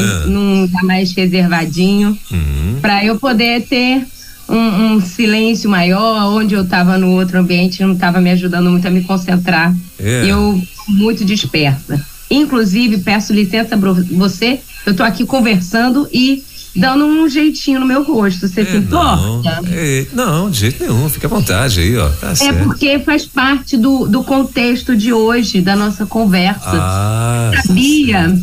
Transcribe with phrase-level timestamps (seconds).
[0.00, 0.26] ah.
[0.26, 2.78] num lugar mais reservadinho, uhum.
[2.80, 4.06] para eu poder ter
[4.48, 8.86] um, um, silêncio maior, onde eu estava no outro ambiente não estava me ajudando muito
[8.86, 9.74] a me concentrar.
[9.98, 10.26] É.
[10.26, 12.04] Eu muito dispersa.
[12.30, 16.42] Inclusive, peço licença para você, eu estou aqui conversando e
[16.74, 18.48] dando um jeitinho no meu rosto.
[18.48, 19.16] Você é, se importa?
[19.16, 21.08] Não, é, não, de jeito nenhum.
[21.08, 22.08] Fica à vontade aí, ó.
[22.08, 22.64] Tá é certo.
[22.64, 26.70] porque faz parte do, do contexto de hoje, da nossa conversa.
[26.72, 28.34] Ah, Sabia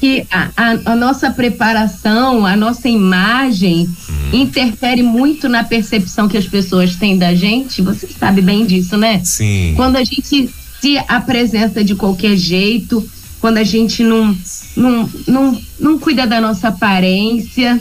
[0.00, 4.14] que a, a, a, nossa preparação, a nossa imagem hum.
[4.32, 7.82] interfere muito na percepção que as pessoas têm da gente?
[7.82, 9.20] Você sabe bem disso, né?
[9.24, 9.74] Sim.
[9.76, 10.48] Quando a gente
[10.80, 13.08] se apresenta de qualquer jeito,
[13.40, 14.36] quando a gente não
[14.76, 17.80] não, não, não cuida da nossa aparência.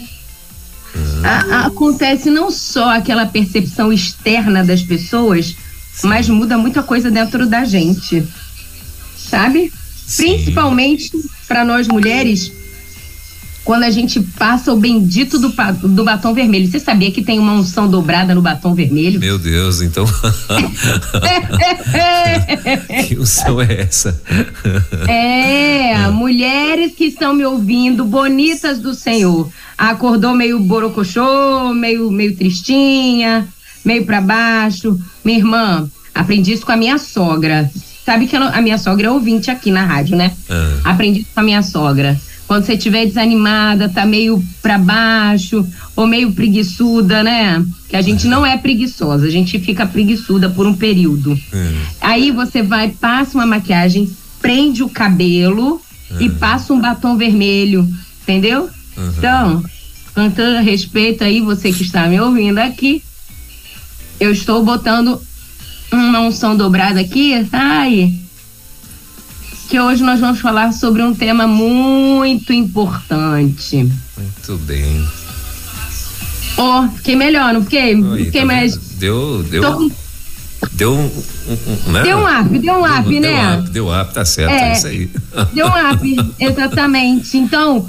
[1.24, 5.56] A, a, acontece não só aquela percepção externa das pessoas,
[6.04, 8.26] mas muda muita coisa dentro da gente.
[9.18, 9.72] Sabe?
[10.06, 10.36] Sim.
[10.36, 11.12] Principalmente
[11.48, 12.52] para nós mulheres,
[13.68, 15.54] quando a gente passa o bendito do,
[15.90, 16.72] do batom vermelho.
[16.72, 19.20] Você sabia que tem uma unção dobrada no batom vermelho?
[19.20, 20.06] Meu Deus, então.
[23.06, 24.22] que unção é essa?
[25.06, 29.52] é, mulheres que estão me ouvindo, bonitas do Senhor.
[29.78, 33.46] Acordou meio borocochô, meio, meio tristinha,
[33.84, 34.98] meio para baixo.
[35.26, 37.70] Minha irmã, aprendi isso com a minha sogra.
[38.06, 40.32] Sabe que a minha sogra é ouvinte aqui na rádio, né?
[40.50, 40.92] Ah.
[40.92, 42.18] Aprendi isso com a minha sogra
[42.48, 47.64] quando você estiver desanimada, tá meio para baixo ou meio preguiçuda, né?
[47.90, 51.38] Que a gente não é preguiçosa, a gente fica preguiçuda por um período.
[51.52, 51.74] É.
[52.00, 54.10] Aí você vai, passa uma maquiagem,
[54.42, 55.82] prende o cabelo
[56.20, 56.24] é.
[56.24, 57.88] e passa um batom vermelho,
[58.24, 58.70] entendeu?
[58.96, 59.14] Uhum.
[59.18, 59.64] Então,
[60.16, 63.04] com todo respeito aí, você que está me ouvindo aqui,
[64.22, 65.22] eu estou botando
[65.92, 68.14] uma unção dobrada aqui, ai,
[69.68, 73.92] que hoje nós vamos falar sobre um tema muito importante.
[74.18, 75.06] Muito bem.
[76.58, 77.96] Ó, oh, fiquei melhor, não fiquei?
[77.96, 78.78] Oi, fiquei tá mais.
[78.78, 79.62] Deu, deu.
[79.62, 79.92] Tô...
[80.72, 82.02] Deu um, um, né?
[82.02, 83.30] Deu um up, deu um up, deu, né?
[83.30, 85.10] Deu up, deu up, tá certo, é, é isso aí.
[85.54, 87.38] Deu um up, exatamente.
[87.38, 87.86] Então,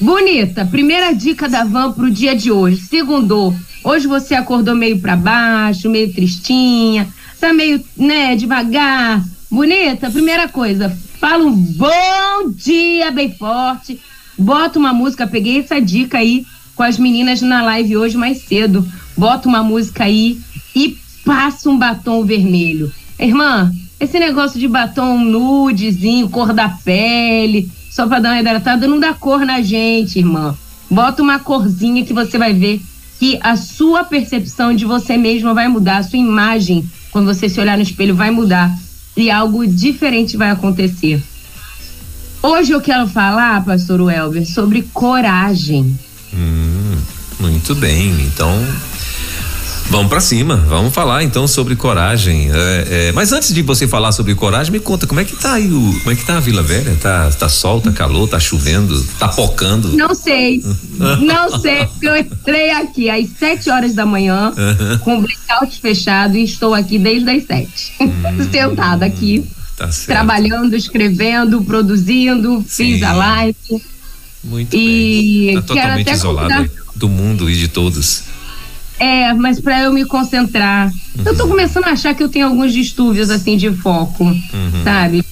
[0.00, 2.78] bonita, primeira dica da Van pro dia de hoje.
[2.78, 3.54] Segundo,
[3.84, 7.06] hoje você acordou meio para baixo, meio tristinha,
[7.40, 9.24] tá meio, né, devagar.
[9.48, 14.00] Bonita, primeira coisa, Fala um bom dia bem forte.
[14.38, 18.88] Bota uma música, peguei essa dica aí com as meninas na live hoje mais cedo.
[19.18, 20.40] Bota uma música aí
[20.74, 22.90] e passa um batom vermelho.
[23.18, 23.70] Irmã,
[24.00, 29.12] esse negócio de batom nudezinho, cor da pele, só pra dar uma hidratada, não dá
[29.12, 30.56] cor na gente, irmã.
[30.90, 32.80] Bota uma corzinha que você vai ver
[33.18, 37.60] que a sua percepção de você mesma vai mudar, a sua imagem, quando você se
[37.60, 38.74] olhar no espelho, vai mudar
[39.16, 41.22] e algo diferente vai acontecer.
[42.42, 45.98] Hoje eu quero falar, pastor Welber, sobre coragem.
[46.32, 46.96] Hum,
[47.38, 48.50] muito bem, então
[49.90, 52.48] Vamos para cima, vamos falar então sobre coragem.
[52.48, 55.54] É, é, mas antes de você falar sobre coragem, me conta como é que tá
[55.54, 56.96] aí o, como é que tá a Vila Velha?
[57.02, 59.88] Tá, tá sol, tá calor, tá chovendo, tá pocando?
[59.96, 60.62] Não sei,
[60.96, 64.54] não sei, porque eu entrei aqui às sete horas da manhã
[65.02, 68.12] com o blackout fechado e estou aqui desde as sete, hum,
[68.48, 69.44] sentada aqui,
[69.76, 72.92] tá trabalhando, escrevendo, produzindo, Sim.
[72.92, 73.56] fiz a live.
[74.44, 75.54] Muito e bem.
[75.56, 78.22] Tá totalmente isolada do mundo e de todos.
[79.00, 80.92] É, mas para eu me concentrar.
[81.18, 81.24] Uhum.
[81.24, 84.84] Eu tô começando a achar que eu tenho alguns distúrbios assim de foco, uhum.
[84.84, 85.24] sabe?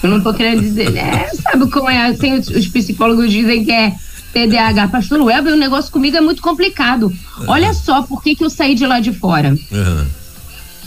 [0.00, 2.12] Eu não tô querendo dizer, é, sabe como é?
[2.12, 3.94] Tem, os psicólogos dizem que é
[4.32, 4.88] TDAH.
[4.88, 7.06] Pastor Weber, o negócio comigo é muito complicado.
[7.06, 7.44] Uhum.
[7.48, 9.58] Olha só por que, que eu saí de lá de fora.
[9.72, 10.06] Uhum.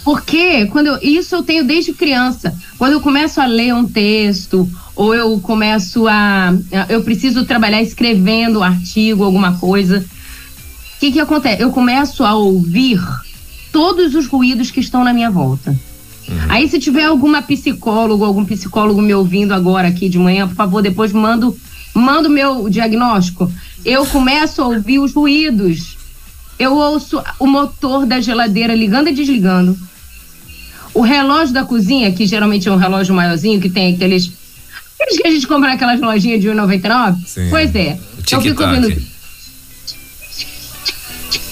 [0.05, 2.55] Porque quando eu, isso eu tenho desde criança.
[2.77, 6.53] Quando eu começo a ler um texto, ou eu começo a.
[6.87, 10.05] Eu preciso trabalhar escrevendo um artigo, alguma coisa
[11.03, 11.61] que, que acontece?
[11.61, 13.01] Eu começo a ouvir
[13.73, 15.71] todos os ruídos que estão na minha volta.
[16.29, 16.37] Uhum.
[16.47, 20.81] Aí, se tiver alguma psicólogo, algum psicólogo me ouvindo agora aqui de manhã, por favor,
[20.81, 21.57] depois mando
[21.93, 23.51] mando meu diagnóstico.
[23.83, 25.97] Eu começo a ouvir os ruídos.
[26.57, 29.77] Eu ouço o motor da geladeira ligando e desligando.
[30.93, 34.31] O relógio da cozinha, que geralmente é um relógio maiorzinho, que tem aqueles.
[34.95, 37.49] Aqueles que a gente compra naquelas lojinhas de R$1,99?
[37.49, 37.99] Pois é.
[38.31, 39.12] Eu fico ouvindo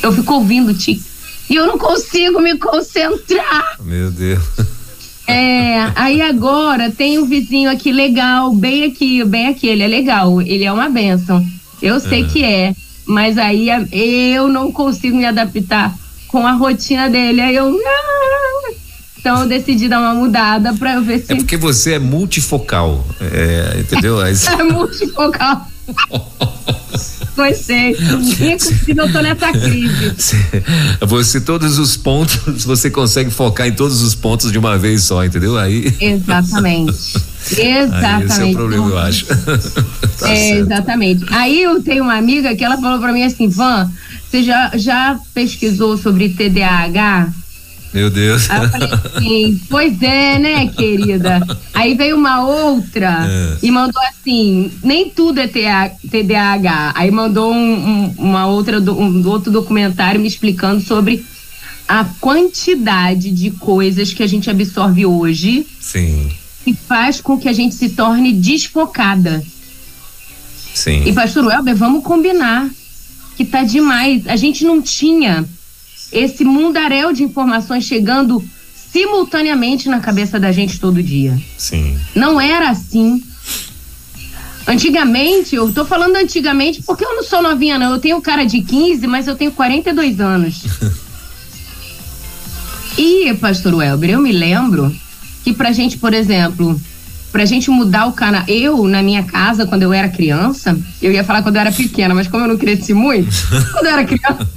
[0.01, 1.01] eu fico ouvindo Ti.
[1.49, 3.77] E eu não consigo me concentrar.
[3.83, 4.43] Meu Deus.
[5.27, 10.41] É, aí agora tem um vizinho aqui legal, bem aqui, bem aqui, ele é legal,
[10.41, 11.45] ele é uma benção.
[11.81, 12.75] Eu sei que é,
[13.05, 13.67] mas aí
[14.33, 15.95] eu não consigo me adaptar
[16.27, 17.41] com a rotina dele.
[17.41, 17.77] Aí eu.
[19.17, 21.33] Então eu decidi dar uma mudada pra eu ver se.
[21.33, 24.19] É porque você é multifocal, é, entendeu?
[24.23, 25.67] é multifocal.
[27.47, 27.91] Gostei.
[27.91, 30.13] Inclusive, eu tô nessa crise.
[31.01, 35.23] Você, todos os pontos, você consegue focar em todos os pontos de uma vez só,
[35.23, 35.57] entendeu?
[35.57, 35.93] Aí.
[35.99, 36.93] Exatamente.
[37.57, 37.95] Exatamente.
[38.05, 39.25] Aí esse é o problema, eu acho.
[40.19, 40.59] tá é, certo.
[40.59, 41.25] exatamente.
[41.31, 43.89] Aí eu tenho uma amiga que ela falou pra mim assim, Van,
[44.29, 47.33] você já, já pesquisou sobre TDAH?
[47.93, 48.49] Meu Deus.
[48.49, 51.41] Aí eu falei assim, pois é, né, querida?
[51.73, 53.57] Aí veio uma outra é.
[53.61, 56.93] e mandou assim, nem tudo é TDAH.
[56.95, 61.25] Aí mandou um, um, uma outra, um outro documentário me explicando sobre
[61.87, 65.67] a quantidade de coisas que a gente absorve hoje.
[65.79, 66.31] Sim.
[66.63, 69.43] Que faz com que a gente se torne desfocada.
[70.73, 71.03] Sim.
[71.05, 72.69] E pastor Welber, vamos combinar
[73.35, 74.25] que tá demais.
[74.27, 75.45] A gente não tinha
[76.11, 78.43] esse mundaréu de informações chegando
[78.91, 81.39] simultaneamente na cabeça da gente todo dia.
[81.57, 81.97] Sim.
[82.13, 83.23] Não era assim.
[84.67, 87.93] Antigamente, eu tô falando antigamente porque eu não sou novinha, não.
[87.93, 90.63] Eu tenho cara de 15, mas eu tenho 42 anos.
[92.97, 94.93] e, pastor Welber, eu me lembro
[95.43, 96.79] que pra gente, por exemplo,
[97.31, 98.43] pra gente mudar o canal.
[98.47, 102.13] Eu, na minha casa, quando eu era criança, eu ia falar quando eu era pequena,
[102.13, 103.31] mas como eu não cresci muito,
[103.71, 104.47] quando eu era criança.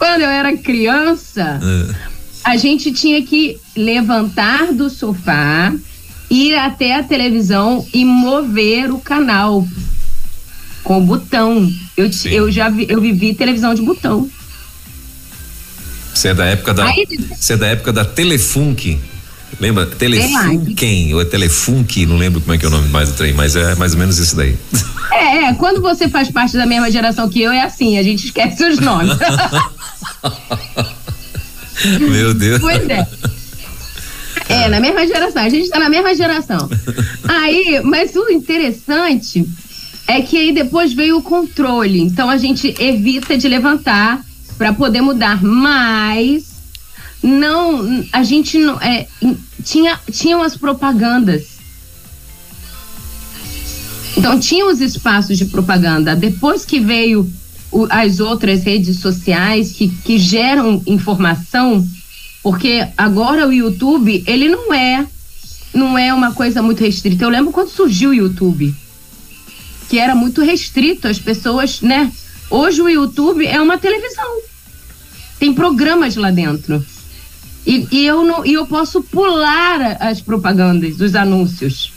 [0.00, 1.94] Quando eu era criança, é.
[2.42, 5.74] a gente tinha que levantar do sofá,
[6.30, 9.68] ir até a televisão e mover o canal
[10.82, 11.70] com o botão.
[11.94, 14.26] Eu, eu já vi, eu vivi televisão de botão.
[16.14, 16.86] Você é da época da.
[16.86, 17.06] Aí,
[17.38, 18.98] você é da época da Telefunk.
[19.58, 19.86] Lembra?
[19.86, 23.32] Telefunken, ou é Telefunk, não lembro como é que é o nome mais do trem,
[23.32, 24.56] mas é mais ou menos isso daí.
[25.12, 28.26] É, é, quando você faz parte da mesma geração que eu, é assim, a gente
[28.26, 29.18] esquece os nomes.
[32.00, 32.60] Meu Deus.
[32.60, 33.06] Pois é.
[34.48, 36.68] É, na mesma geração, a gente está na mesma geração.
[37.28, 39.46] Aí, mas o interessante
[40.06, 42.00] é que aí depois veio o controle.
[42.00, 44.24] Então a gente evita de levantar
[44.58, 46.49] para poder mudar, mas
[47.22, 49.06] não, a gente não é,
[49.62, 51.60] tinha tinham as propagandas.
[54.16, 56.16] Então tinha os espaços de propaganda.
[56.16, 57.30] Depois que veio
[57.70, 61.86] o, as outras redes sociais que, que geram informação,
[62.42, 65.06] porque agora o YouTube, ele não é
[65.72, 67.24] não é uma coisa muito restrita.
[67.24, 68.74] Eu lembro quando surgiu o YouTube,
[69.88, 72.10] que era muito restrito, as pessoas, né?
[72.50, 74.40] Hoje o YouTube é uma televisão.
[75.38, 76.84] Tem programas lá dentro.
[77.66, 81.92] E, e eu não, e eu posso pular as propagandas, os anúncios.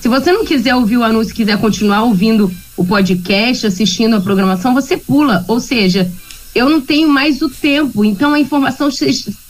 [0.00, 4.72] Se você não quiser ouvir o anúncio, quiser continuar ouvindo o podcast, assistindo a programação,
[4.72, 5.44] você pula.
[5.46, 6.10] Ou seja,
[6.54, 8.88] eu não tenho mais o tempo, então a informação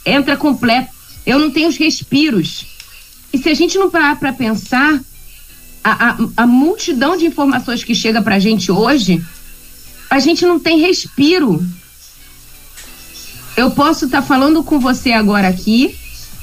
[0.05, 0.89] entra completa.
[1.25, 2.65] Eu não tenho os respiros.
[3.31, 4.99] E se a gente não parar para pensar,
[5.83, 9.23] a, a, a, multidão de informações que chega para a gente hoje,
[10.09, 11.65] a gente não tem respiro.
[13.55, 15.95] Eu posso estar tá falando com você agora aqui,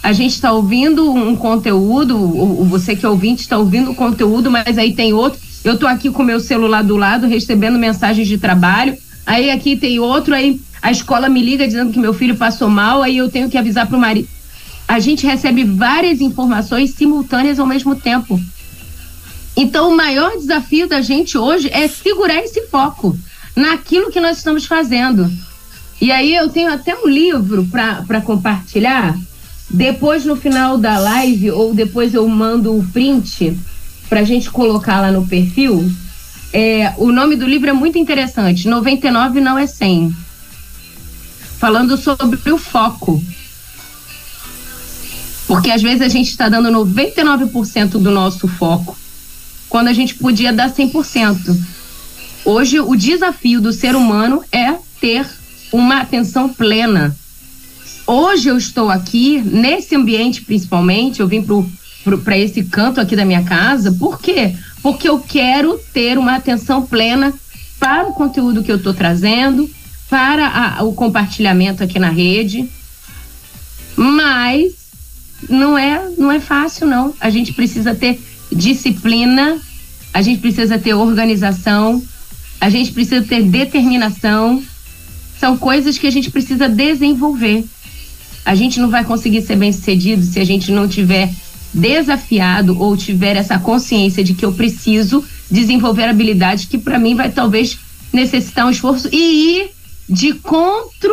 [0.03, 4.51] a gente está ouvindo um conteúdo, o, você que é ouvinte está ouvindo o conteúdo,
[4.51, 5.41] mas aí tem outro.
[5.65, 8.97] Eu estou aqui com meu celular do lado, recebendo mensagens de trabalho.
[9.27, 13.03] Aí aqui tem outro, aí a escola me liga dizendo que meu filho passou mal,
[13.03, 14.29] aí eu tenho que avisar para o marido.
[14.87, 18.41] A gente recebe várias informações simultâneas ao mesmo tempo.
[19.57, 23.19] Então, o maior desafio da gente hoje é segurar esse foco
[23.57, 25.29] naquilo que nós estamos fazendo.
[26.01, 29.19] E aí eu tenho até um livro para compartilhar
[29.71, 33.59] depois, no final da live, ou depois eu mando o print
[34.09, 35.91] para a gente colocar lá no perfil.
[36.53, 38.67] É, o nome do livro é muito interessante.
[38.67, 40.17] 99 não é 100.
[41.59, 43.23] Falando sobre o foco.
[45.47, 48.97] Porque às vezes a gente está dando 99% do nosso foco,
[49.69, 51.59] quando a gente podia dar 100%.
[52.45, 55.27] Hoje, o desafio do ser humano é ter
[55.73, 57.17] uma atenção plena
[58.09, 61.45] Hoje eu estou aqui, nesse ambiente principalmente, eu vim
[62.25, 64.55] para esse canto aqui da minha casa, por quê?
[64.83, 67.35] Porque eu quero ter uma atenção plena
[67.79, 69.69] para o conteúdo que eu estou trazendo,
[70.09, 72.67] para a, o compartilhamento aqui na rede.
[73.95, 74.73] Mas
[75.47, 77.13] não é, não é fácil, não.
[77.21, 78.19] A gente precisa ter
[78.51, 79.61] disciplina,
[80.15, 82.03] a gente precisa ter organização,
[82.59, 84.63] a gente precisa ter determinação.
[85.39, 87.65] São coisas que a gente precisa desenvolver.
[88.45, 91.31] A gente não vai conseguir ser bem sucedido se a gente não tiver
[91.73, 97.31] desafiado ou tiver essa consciência de que eu preciso desenvolver habilidades que para mim vai
[97.31, 97.79] talvez
[98.13, 99.71] necessitar um esforço e ir
[100.09, 101.13] de contro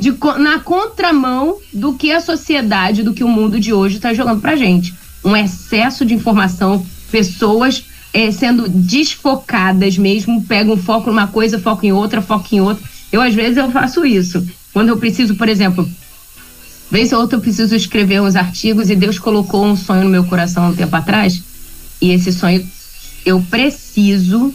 [0.00, 4.40] de, na contramão do que a sociedade, do que o mundo de hoje está jogando
[4.40, 4.94] para gente.
[5.24, 11.92] Um excesso de informação, pessoas é, sendo desfocadas mesmo, pegam foco numa coisa, foco em
[11.92, 12.82] outra, foco em outra.
[13.12, 14.44] Eu, às vezes, eu faço isso.
[14.72, 15.88] Quando eu preciso, por exemplo,
[16.90, 20.24] vez ou outra eu preciso escrever uns artigos e Deus colocou um sonho no meu
[20.24, 21.42] coração um tempo atrás,
[22.00, 22.66] e esse sonho
[23.24, 24.52] eu preciso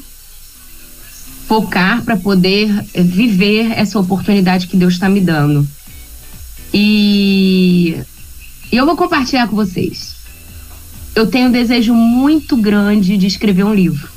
[1.47, 5.65] focar para poder viver essa oportunidade que Deus está me dando.
[6.73, 7.95] E
[8.71, 10.15] eu vou compartilhar com vocês.
[11.15, 14.09] Eu tenho um desejo muito grande de escrever um livro.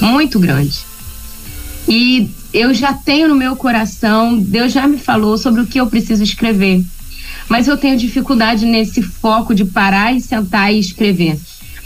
[0.00, 0.84] Muito grande.
[1.88, 5.86] E eu já tenho no meu coração, Deus já me falou sobre o que eu
[5.86, 6.84] preciso escrever.
[7.48, 11.38] Mas eu tenho dificuldade nesse foco de parar e sentar e escrever.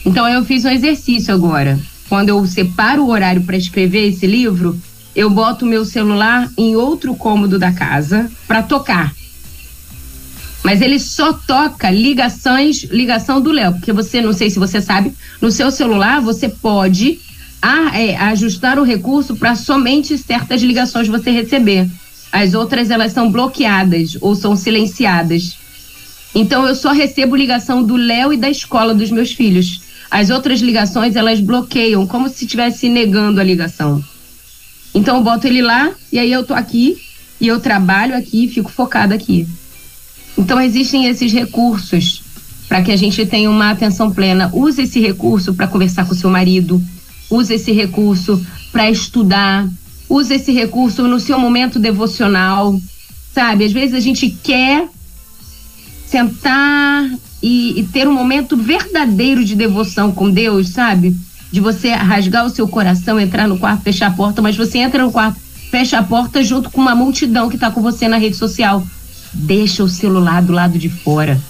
[0.04, 1.78] Então eu fiz um exercício agora.
[2.08, 4.80] Quando eu separo o horário para escrever esse livro,
[5.14, 9.14] eu boto o meu celular em outro cômodo da casa para tocar.
[10.62, 15.12] Mas ele só toca ligações, ligação do Léo, porque você, não sei se você sabe,
[15.40, 17.18] no seu celular você pode
[17.60, 21.88] a, é, ajustar o recurso para somente certas ligações você receber.
[22.32, 25.56] As outras elas são bloqueadas ou são silenciadas.
[26.34, 29.80] Então eu só recebo ligação do Léo e da escola dos meus filhos.
[30.10, 34.02] As outras ligações elas bloqueiam, como se estivesse negando a ligação.
[34.94, 36.98] Então eu boto ele lá e aí eu tô aqui
[37.40, 39.46] e eu trabalho aqui, fico focada aqui.
[40.36, 42.22] Então existem esses recursos
[42.68, 44.50] para que a gente tenha uma atenção plena.
[44.52, 46.80] Use esse recurso para conversar com seu marido,
[47.30, 49.68] use esse recurso para estudar,
[50.08, 52.78] use esse recurso no seu momento devocional,
[53.32, 53.64] sabe?
[53.64, 54.88] Às vezes a gente quer
[56.06, 57.08] sentar
[57.42, 61.16] e, e, ter um momento verdadeiro de devoção com Deus, sabe?
[61.52, 65.04] De você rasgar o seu coração, entrar no quarto, fechar a porta, mas você entra
[65.04, 68.36] no quarto, fecha a porta junto com uma multidão que está com você na rede
[68.36, 68.84] social.
[69.32, 71.40] Deixa o celular do lado de fora.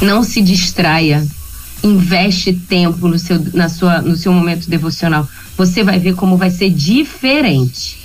[0.00, 1.26] Não se distraia
[1.82, 6.50] investe tempo no seu, na sua, no seu momento devocional, você vai ver como vai
[6.50, 7.98] ser diferente.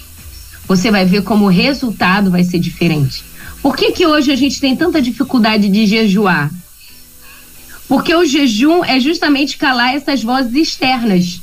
[0.67, 3.23] Você vai ver como o resultado vai ser diferente.
[3.61, 6.51] Por que, que hoje a gente tem tanta dificuldade de jejuar?
[7.87, 11.41] Porque o jejum é justamente calar essas vozes externas.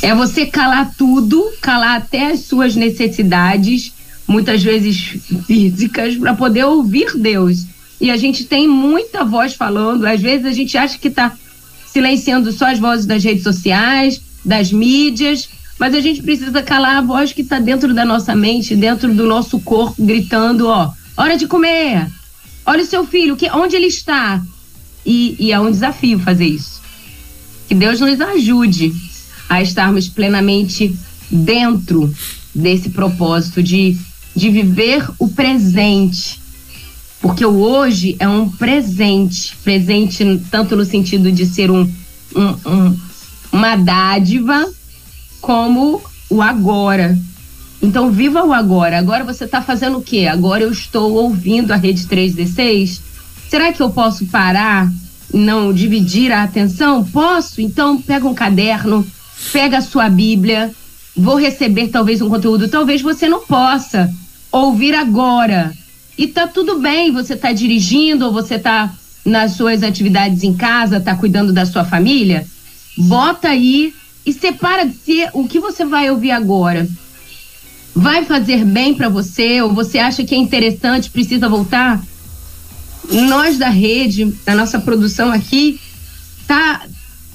[0.00, 3.92] É você calar tudo, calar até as suas necessidades,
[4.28, 4.96] muitas vezes
[5.44, 7.66] físicas, para poder ouvir Deus
[8.00, 10.06] e a gente tem muita voz falando.
[10.06, 11.36] Às vezes a gente acha que está
[11.86, 17.00] silenciando só as vozes das redes sociais, das mídias, mas a gente precisa calar a
[17.00, 21.46] voz que está dentro da nossa mente, dentro do nosso corpo, gritando: ó, hora de
[21.46, 22.06] comer.
[22.66, 24.42] Olha o seu filho, que, onde ele está?
[25.04, 26.82] E, e é um desafio fazer isso.
[27.66, 28.92] Que Deus nos ajude
[29.48, 30.94] a estarmos plenamente
[31.30, 32.12] dentro
[32.54, 33.96] desse propósito de,
[34.34, 36.40] de viver o presente
[37.20, 41.82] porque o hoje é um presente, presente tanto no sentido de ser um,
[42.34, 43.08] um, um
[43.52, 44.68] uma dádiva,
[45.40, 47.18] como o agora.
[47.80, 48.98] Então, viva o agora.
[48.98, 50.26] Agora você está fazendo o quê?
[50.26, 53.00] Agora eu estou ouvindo a Rede 316.
[53.48, 54.90] Será que eu posso parar
[55.32, 57.04] não dividir a atenção?
[57.04, 57.60] Posso?
[57.60, 59.06] Então, pega um caderno,
[59.52, 60.72] pega a sua Bíblia.
[61.16, 62.68] Vou receber talvez um conteúdo.
[62.68, 64.12] Talvez você não possa
[64.50, 65.72] ouvir agora
[66.18, 68.92] e tá tudo bem, você tá dirigindo ou você tá
[69.24, 72.44] nas suas atividades em casa, tá cuidando da sua família,
[72.96, 73.94] bota aí
[74.26, 76.88] e separa se o que você vai ouvir agora.
[77.94, 82.02] Vai fazer bem para você ou você acha que é interessante, precisa voltar.
[83.28, 85.80] Nós da rede, da nossa produção aqui,
[86.48, 86.82] tá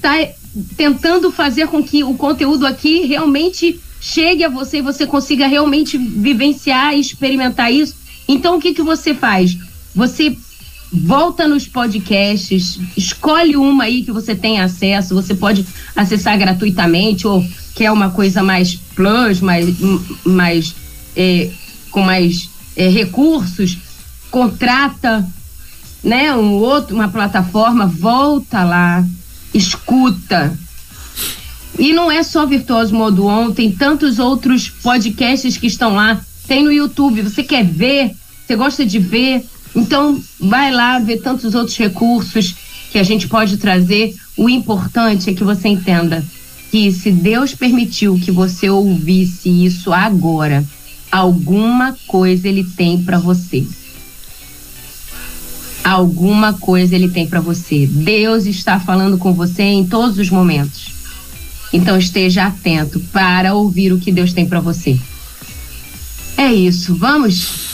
[0.00, 0.28] tá
[0.76, 5.96] tentando fazer com que o conteúdo aqui realmente chegue a você e você consiga realmente
[5.96, 9.56] vivenciar e experimentar isso então, o que, que você faz?
[9.94, 10.36] Você
[10.92, 17.44] volta nos podcasts, escolhe uma aí que você tem acesso, você pode acessar gratuitamente ou
[17.74, 19.74] quer uma coisa mais plus, mais,
[20.24, 20.74] mais
[21.16, 21.50] é,
[21.90, 23.76] com mais é, recursos,
[24.30, 25.26] contrata
[26.02, 29.04] né, um outro, uma plataforma, volta lá,
[29.52, 30.56] escuta.
[31.78, 36.62] E não é só Virtuoso Modo On, tem tantos outros podcasts que estão lá tem
[36.62, 37.22] no YouTube.
[37.22, 38.14] Você quer ver?
[38.46, 39.44] Você gosta de ver?
[39.74, 42.54] Então, vai lá ver tantos outros recursos
[42.90, 44.14] que a gente pode trazer.
[44.36, 46.24] O importante é que você entenda
[46.70, 50.64] que se Deus permitiu que você ouvisse isso agora,
[51.10, 53.66] alguma coisa ele tem para você.
[55.82, 57.86] Alguma coisa ele tem para você.
[57.86, 60.92] Deus está falando com você em todos os momentos.
[61.72, 64.98] Então esteja atento para ouvir o que Deus tem para você.
[66.36, 67.64] É isso, vamos?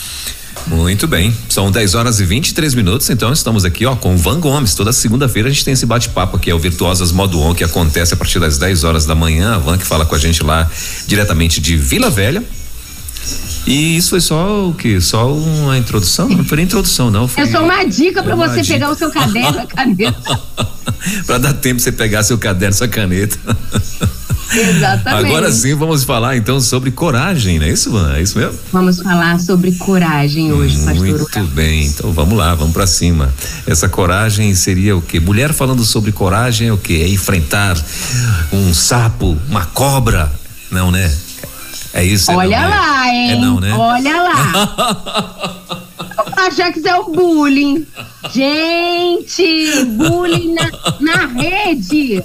[0.67, 4.39] Muito bem, são 10 horas e 23 minutos, então estamos aqui ó com o Van
[4.39, 4.75] Gomes.
[4.75, 8.15] Toda segunda-feira a gente tem esse bate-papo aqui, é o Virtuosas Modo On, que acontece
[8.15, 9.55] a partir das 10 horas da manhã.
[9.55, 10.71] A Van que fala com a gente lá
[11.07, 12.45] diretamente de Vila Velha.
[13.67, 15.01] E isso foi só o que?
[15.01, 16.29] Só uma introdução?
[16.29, 17.29] Não foi nem introdução, não.
[17.29, 18.75] Foi é só uma dica para você dica.
[18.75, 20.41] pegar o seu caderno, a caneta.
[21.27, 23.39] para dar tempo você pegar seu caderno, sua caneta.
[24.53, 25.27] Exatamente.
[25.27, 28.15] Agora sim vamos falar então sobre coragem, não é isso, Van?
[28.15, 28.59] É isso mesmo?
[28.73, 31.39] Vamos falar sobre coragem hoje, Muito pastor.
[31.39, 33.33] Muito bem, então vamos lá, vamos para cima.
[33.67, 35.21] Essa coragem seria o quê?
[35.21, 37.03] Mulher falando sobre coragem é o quê?
[37.05, 37.77] É enfrentar
[38.53, 40.31] um sapo, uma cobra,
[40.71, 41.15] não, né?
[41.93, 42.31] É isso.
[42.31, 42.77] É Olha não, né?
[42.77, 43.15] lá, né?
[43.15, 43.31] hein?
[43.31, 43.73] É não, né?
[43.73, 45.57] Olha lá.
[46.47, 47.87] achar que isso é o bullying.
[48.33, 52.23] Gente, bullying na, na rede.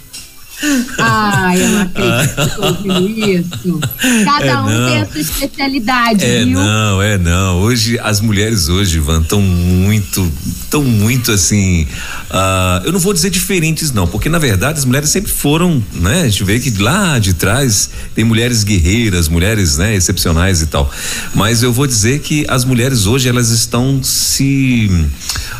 [0.97, 3.79] Ai, eu não acredito isso.
[4.25, 4.89] Cada é, um não.
[4.89, 6.59] tem a sua especialidade, é, viu?
[6.59, 7.59] Não, é não.
[7.59, 10.31] Hoje, as mulheres hoje, Van, estão muito,
[10.63, 11.83] estão muito assim,
[12.29, 16.21] uh, eu não vou dizer diferentes não, porque na verdade as mulheres sempre foram, né?
[16.21, 19.95] A gente vê que lá de trás tem mulheres guerreiras, mulheres, né?
[19.95, 20.89] Excepcionais e tal.
[21.33, 24.89] Mas eu vou dizer que as mulheres hoje, elas estão se,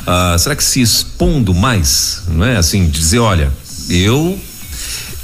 [0.07, 2.55] uh, será que se expondo mais, não é?
[2.55, 3.51] Assim, dizer, olha,
[3.89, 4.39] eu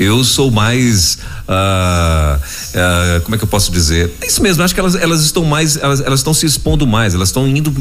[0.01, 1.19] eu sou mais.
[1.47, 4.11] Uh, uh, como é que eu posso dizer?
[4.19, 7.13] É isso mesmo, acho que elas, elas estão mais, elas, elas estão se expondo mais,
[7.13, 7.73] elas estão indo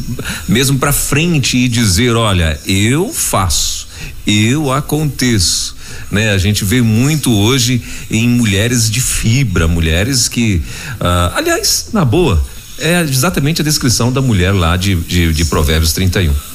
[0.46, 3.88] mesmo para frente e dizer: olha, eu faço,
[4.26, 5.76] eu aconteço.
[6.10, 6.30] Né?
[6.32, 10.62] A gente vê muito hoje em mulheres de fibra, mulheres que,
[11.00, 12.44] uh, aliás, na boa,
[12.78, 16.50] é exatamente a descrição da mulher lá de, de, de Provérbios 31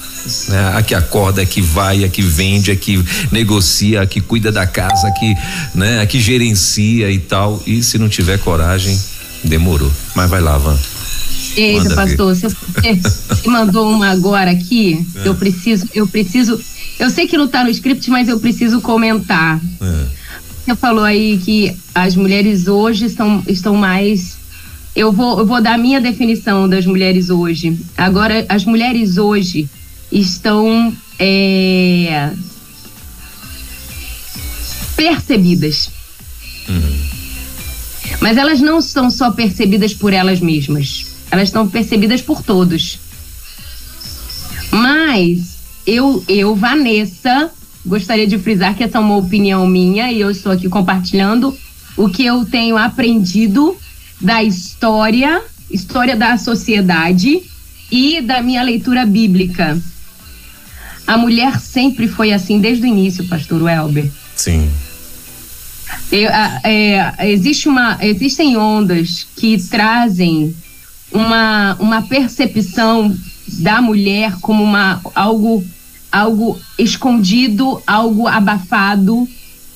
[0.49, 0.73] né?
[0.75, 4.51] A que acorda, a que vai, a que vende, a que negocia, a que cuida
[4.51, 5.35] da casa, a que,
[5.73, 6.01] né?
[6.01, 7.61] A que gerencia e tal.
[7.65, 8.99] E se não tiver coragem,
[9.43, 9.91] demorou.
[10.15, 10.77] Mas vai lá, Van.
[11.55, 15.05] Eita, Manda pastor, você, você mandou uma agora aqui.
[15.15, 15.27] É.
[15.27, 16.59] Eu preciso, eu preciso.
[16.99, 19.59] Eu sei que não está no script, mas eu preciso comentar.
[19.81, 20.05] É.
[20.65, 24.37] Você falou aí que as mulheres hoje estão, estão mais.
[24.95, 27.77] Eu vou, eu vou dar a minha definição das mulheres hoje.
[27.97, 29.69] Agora, as mulheres hoje,
[30.11, 32.31] estão é,
[34.95, 35.89] percebidas.
[36.67, 37.05] Uhum.
[38.21, 42.99] Mas elas não são só percebidas por elas mesmas, elas estão percebidas por todos.
[44.71, 47.51] Mas eu, eu, Vanessa,
[47.85, 51.55] gostaria de frisar que essa é uma opinião minha e eu estou aqui compartilhando
[51.95, 53.77] o que eu tenho aprendido
[54.19, 57.43] da história, história da sociedade
[57.91, 59.79] e da minha leitura bíblica.
[61.07, 64.11] A mulher sempre foi assim desde o início, pastor Welber.
[64.35, 64.69] Sim.
[66.11, 66.29] Eu,
[66.63, 70.55] é, existe uma, existem ondas que trazem
[71.11, 73.15] uma, uma percepção
[73.47, 75.63] da mulher como uma, algo,
[76.11, 79.27] algo escondido, algo abafado,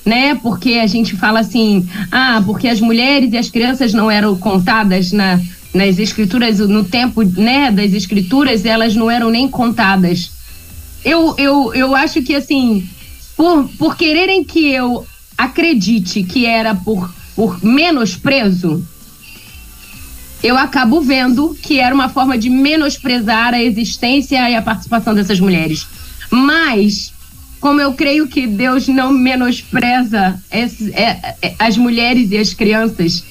[0.04, 0.36] né?
[0.36, 5.12] Porque a gente fala assim, ah, porque as mulheres e as crianças não eram contadas
[5.12, 5.40] na,
[5.74, 10.32] nas escrituras, no tempo né, das escrituras, elas não eram nem contadas
[11.04, 12.88] eu, eu, eu acho que, assim,
[13.36, 15.06] por, por quererem que eu
[15.38, 18.86] acredite que era por, por menosprezo,
[20.44, 25.40] eu acabo vendo que era uma forma de menosprezar a existência e a participação dessas
[25.40, 25.88] mulheres.
[26.30, 27.14] Mas,
[27.60, 33.24] como eu creio que Deus não menospreza esse, é, é, as mulheres e as crianças,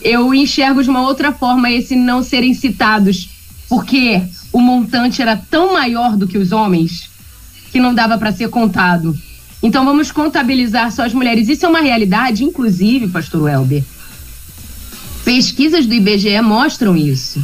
[0.00, 3.28] eu enxergo de uma outra forma esse não serem citados.
[3.68, 7.10] Porque o montante era tão maior do que os homens
[7.70, 9.16] que não dava para ser contado.
[9.62, 11.48] Então vamos contabilizar só as mulheres.
[11.48, 13.82] Isso é uma realidade, inclusive, pastor Welber.
[15.24, 17.42] Pesquisas do IBGE mostram isso.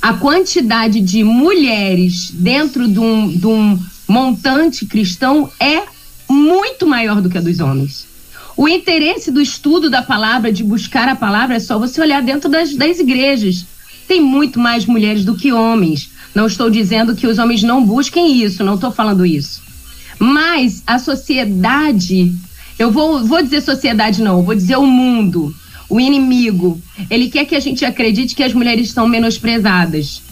[0.00, 5.84] A quantidade de mulheres dentro de um, de um montante cristão é
[6.28, 8.06] muito maior do que a dos homens.
[8.56, 12.50] O interesse do estudo da palavra, de buscar a palavra, é só você olhar dentro
[12.50, 13.64] das, das igrejas.
[14.06, 16.10] Tem muito mais mulheres do que homens.
[16.34, 19.62] Não estou dizendo que os homens não busquem isso, não estou falando isso.
[20.18, 22.32] Mas a sociedade,
[22.78, 25.54] eu vou, vou dizer sociedade não, vou dizer o mundo,
[25.88, 30.22] o inimigo, ele quer que a gente acredite que as mulheres estão menosprezadas.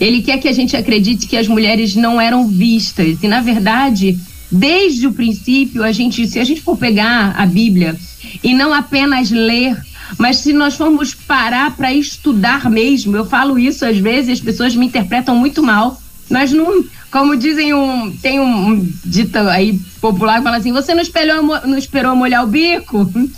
[0.00, 3.22] Ele quer que a gente acredite que as mulheres não eram vistas.
[3.22, 4.18] E, na verdade,
[4.50, 7.96] desde o princípio, a gente, se a gente for pegar a Bíblia
[8.42, 9.76] e não apenas ler
[10.18, 14.74] mas se nós formos parar para estudar mesmo, eu falo isso às vezes, as pessoas
[14.74, 16.00] me interpretam muito mal.
[16.30, 21.02] Nós não, como dizem um, tem um, dito aí popular que fala assim, você não
[21.02, 22.98] esperou, não esperou molhar o bico?
[22.98, 23.30] Uhum.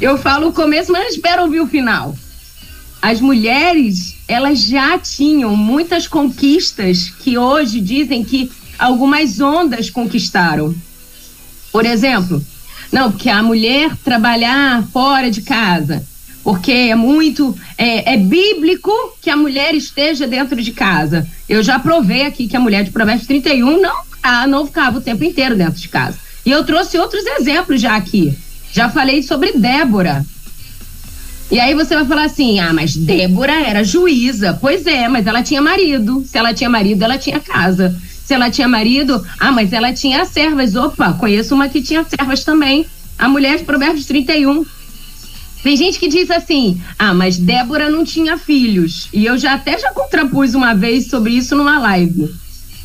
[0.00, 2.14] Eu falo o começo, mas não espero ouvir o final.
[3.00, 10.74] As mulheres, elas já tinham muitas conquistas que hoje dizem que algumas ondas conquistaram.
[11.72, 12.44] Por exemplo,
[12.92, 16.04] não, porque a mulher trabalhar fora de casa,
[16.42, 21.26] porque é muito é, é, bíblico que a mulher esteja dentro de casa.
[21.48, 25.00] Eu já provei aqui que a mulher de Provérbios 31 não, ah, não ficava o
[25.00, 26.18] tempo inteiro dentro de casa.
[26.44, 28.36] E eu trouxe outros exemplos já aqui.
[28.72, 30.24] Já falei sobre Débora.
[31.50, 34.58] E aí você vai falar assim: ah, mas Débora era juíza.
[34.60, 36.24] Pois é, mas ela tinha marido.
[36.26, 37.94] Se ela tinha marido, ela tinha casa.
[38.24, 40.74] Se ela tinha marido, ah, mas ela tinha servas.
[40.74, 42.86] Opa, conheço uma que tinha servas também.
[43.18, 44.64] A mulher de Provérbios 31.
[45.62, 49.08] Tem gente que diz assim: ah, mas Débora não tinha filhos.
[49.12, 52.34] E eu já até já contrapus uma vez sobre isso numa live.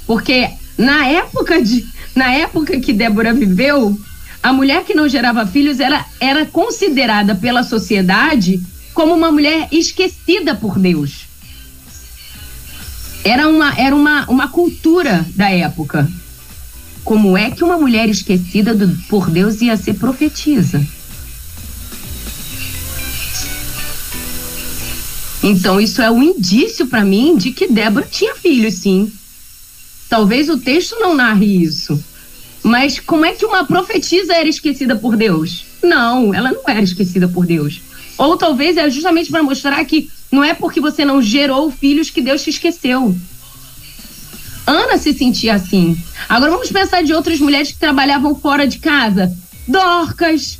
[0.06, 1.86] Porque na época de
[2.16, 3.98] na época que Débora viveu,
[4.42, 8.62] a mulher que não gerava filhos era, era considerada pela sociedade
[8.94, 11.28] como uma mulher esquecida por Deus.
[13.24, 16.10] Era uma, era uma, uma cultura da época.
[17.04, 20.84] Como é que uma mulher esquecida do, por Deus ia ser profetisa?
[25.43, 29.12] Então, isso é um indício para mim de que Débora tinha filhos, sim.
[30.10, 32.02] Talvez o texto não narre isso.
[32.63, 35.65] Mas como é que uma profetisa era esquecida por Deus?
[35.82, 37.82] Não, ela não era esquecida por Deus.
[38.17, 42.21] Ou talvez é justamente para mostrar que não é porque você não gerou filhos que
[42.21, 43.15] Deus te esqueceu.
[44.65, 45.97] Ana se sentia assim.
[46.28, 49.34] Agora vamos pensar de outras mulheres que trabalhavam fora de casa.
[49.67, 50.60] Dorcas.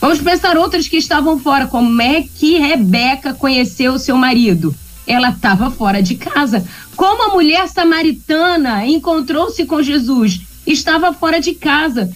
[0.00, 1.66] Vamos pensar outras que estavam fora.
[1.66, 4.74] Como é que Rebeca conheceu seu marido?
[5.06, 6.64] Ela estava fora de casa.
[6.96, 10.40] Como a mulher samaritana encontrou-se com Jesus?
[10.66, 12.10] Estava fora de casa.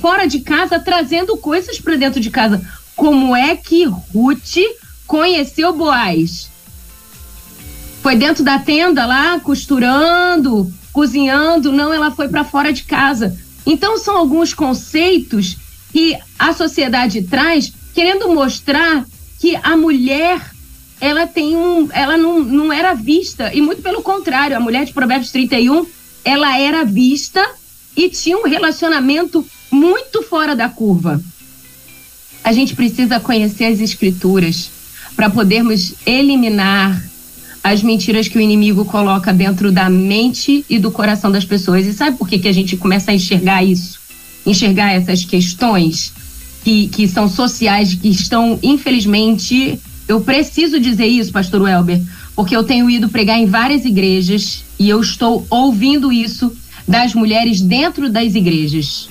[0.00, 2.60] Fora de casa, trazendo coisas para dentro de casa.
[2.94, 4.58] Como é que Ruth
[5.06, 6.50] conheceu Boaz?
[8.02, 11.72] Foi dentro da tenda lá, costurando, cozinhando?
[11.72, 13.36] Não, ela foi para fora de casa.
[13.64, 15.56] Então, são alguns conceitos
[15.96, 19.06] que a sociedade traz, querendo mostrar
[19.40, 20.42] que a mulher
[21.00, 21.88] ela tem um.
[21.90, 25.86] Ela não, não era vista, e muito pelo contrário, a mulher de Provérbios 31,
[26.22, 27.42] ela era vista
[27.96, 31.18] e tinha um relacionamento muito fora da curva.
[32.44, 34.70] A gente precisa conhecer as escrituras
[35.16, 37.02] para podermos eliminar
[37.64, 41.86] as mentiras que o inimigo coloca dentro da mente e do coração das pessoas.
[41.86, 44.05] E sabe por que, que a gente começa a enxergar isso?
[44.46, 46.12] Enxergar essas questões
[46.64, 49.78] que, que são sociais, que estão, infelizmente,
[50.08, 52.00] eu preciso dizer isso, pastor Welber,
[52.34, 56.56] porque eu tenho ido pregar em várias igrejas e eu estou ouvindo isso
[56.86, 59.08] das mulheres dentro das igrejas.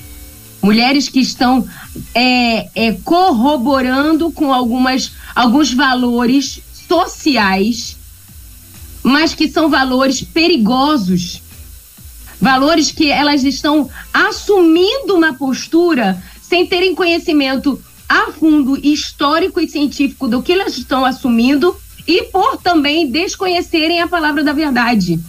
[0.61, 1.67] Mulheres que estão
[2.13, 7.97] é, é, corroborando com algumas, alguns valores sociais,
[9.03, 11.41] mas que são valores perigosos.
[12.39, 20.27] Valores que elas estão assumindo uma postura sem terem conhecimento a fundo histórico e científico
[20.27, 21.75] do que elas estão assumindo
[22.07, 25.19] e por também desconhecerem a palavra da verdade.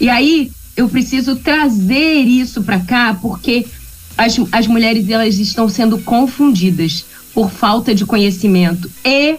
[0.00, 3.66] E aí eu preciso trazer isso para cá porque
[4.16, 9.38] as, as mulheres elas estão sendo confundidas por falta de conhecimento e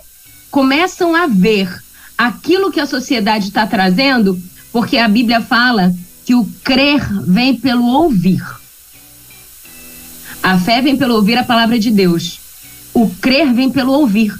[0.49, 1.83] começam a ver
[2.17, 4.39] aquilo que a sociedade está trazendo,
[4.71, 5.93] porque a Bíblia fala
[6.25, 8.43] que o crer vem pelo ouvir.
[10.41, 12.39] A fé vem pelo ouvir a palavra de Deus.
[12.93, 14.37] O crer vem pelo ouvir.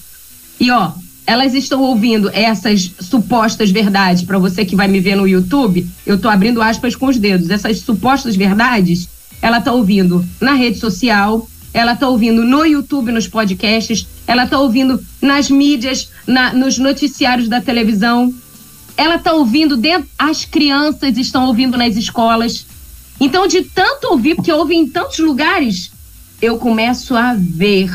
[0.60, 0.92] E ó,
[1.26, 5.88] elas estão ouvindo essas supostas verdades para você que vai me ver no YouTube.
[6.06, 7.50] Eu tô abrindo aspas com os dedos.
[7.50, 9.08] Essas supostas verdades,
[9.42, 14.60] ela tá ouvindo na rede social, ela tá ouvindo no YouTube, nos podcasts, ela tá
[14.60, 18.34] ouvindo nas mídias, na, nos noticiários da televisão.
[18.96, 22.66] Ela tá ouvindo dentro, as crianças estão ouvindo nas escolas.
[23.20, 25.92] Então, de tanto ouvir, porque ouve em tantos lugares,
[26.42, 27.92] eu começo a ver.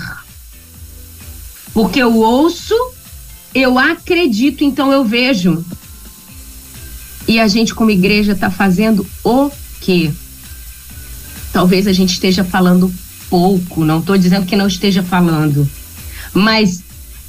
[1.73, 2.75] Porque eu ouço,
[3.55, 5.65] eu acredito, então eu vejo.
[7.27, 10.11] E a gente, como igreja, está fazendo o quê?
[11.53, 12.93] Talvez a gente esteja falando
[13.29, 15.69] pouco, não estou dizendo que não esteja falando.
[16.33, 16.83] Mas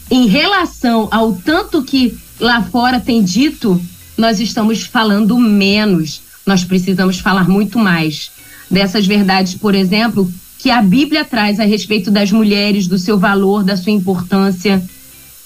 [0.09, 3.81] em relação ao tanto que lá fora tem dito,
[4.17, 6.21] nós estamos falando menos.
[6.45, 8.31] Nós precisamos falar muito mais
[8.69, 13.63] dessas verdades, por exemplo, que a Bíblia traz a respeito das mulheres, do seu valor,
[13.63, 14.83] da sua importância,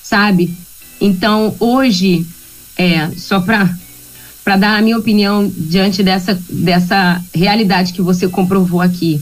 [0.01, 0.55] sabe?
[0.99, 2.25] Então, hoje,
[2.77, 3.69] é, só para
[4.43, 9.21] para dar a minha opinião diante dessa, dessa realidade que você comprovou aqui.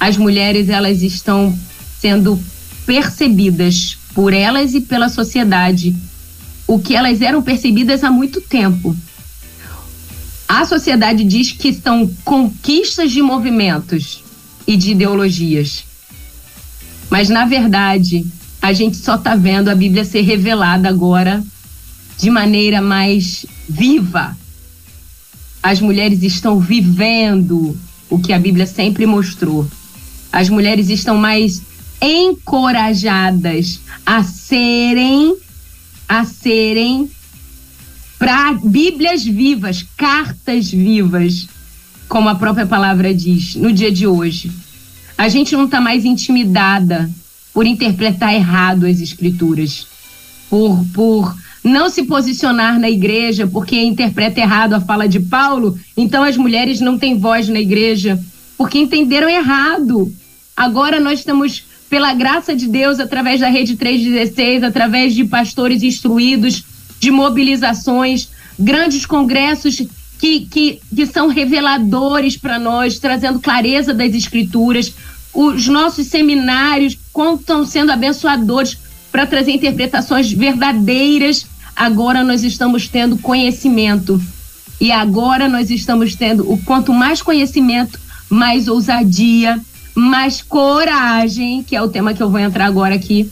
[0.00, 1.56] As mulheres, elas estão
[2.00, 2.36] sendo
[2.84, 5.94] percebidas por elas e pela sociedade
[6.68, 8.94] o que elas eram percebidas há muito tempo.
[10.46, 14.22] A sociedade diz que são conquistas de movimentos
[14.66, 15.84] e de ideologias.
[17.10, 18.26] Mas, na verdade,
[18.60, 21.42] a gente só está vendo a Bíblia ser revelada agora
[22.18, 24.36] de maneira mais viva.
[25.62, 27.76] As mulheres estão vivendo
[28.10, 29.66] o que a Bíblia sempre mostrou.
[30.30, 31.62] As mulheres estão mais
[32.00, 35.36] encorajadas a serem
[36.08, 37.10] a serem
[38.18, 41.46] para Bíblias vivas, cartas vivas,
[42.08, 44.50] como a própria palavra diz, no dia de hoje.
[45.16, 47.08] A gente não está mais intimidada
[47.52, 49.86] por interpretar errado as escrituras,
[50.48, 56.22] por, por não se posicionar na igreja porque interpreta errado a fala de Paulo, então
[56.22, 58.18] as mulheres não têm voz na igreja,
[58.56, 60.12] porque entenderam errado.
[60.56, 66.64] Agora nós estamos, pela graça de Deus, através da Rede 316, através de pastores instruídos,
[67.00, 69.82] de mobilizações, grandes congressos
[70.18, 74.92] que, que, que são reveladores para nós, trazendo clareza das escrituras.
[75.32, 76.96] Os nossos seminários
[77.38, 78.76] estão sendo abençoadores
[79.12, 81.46] para trazer interpretações verdadeiras.
[81.74, 84.20] Agora nós estamos tendo conhecimento.
[84.80, 87.98] E agora nós estamos tendo o quanto mais conhecimento,
[88.28, 89.60] mais ousadia,
[89.98, 93.30] mais coragem, que é o tema que eu vou entrar agora aqui.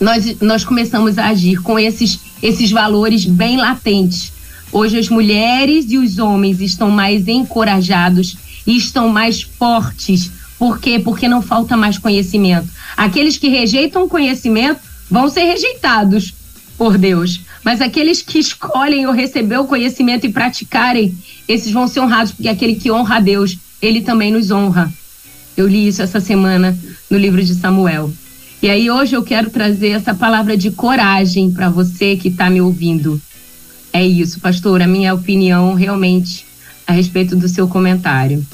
[0.00, 4.32] Nós, nós começamos a agir com esses, esses valores bem latentes.
[4.72, 10.30] Hoje as mulheres e os homens estão mais encorajados e estão mais fortes.
[10.58, 10.98] Por quê?
[10.98, 12.68] Porque não falta mais conhecimento.
[12.96, 16.34] Aqueles que rejeitam o conhecimento vão ser rejeitados
[16.76, 17.40] por Deus.
[17.62, 22.48] Mas aqueles que escolhem ou receber o conhecimento e praticarem, esses vão ser honrados, porque
[22.48, 24.92] aquele que honra a Deus, ele também nos honra.
[25.58, 26.78] Eu li isso essa semana
[27.10, 28.12] no livro de Samuel.
[28.62, 32.60] E aí hoje eu quero trazer essa palavra de coragem para você que está me
[32.60, 33.20] ouvindo.
[33.92, 36.46] É isso, pastor, a minha opinião realmente
[36.86, 38.46] a respeito do seu comentário.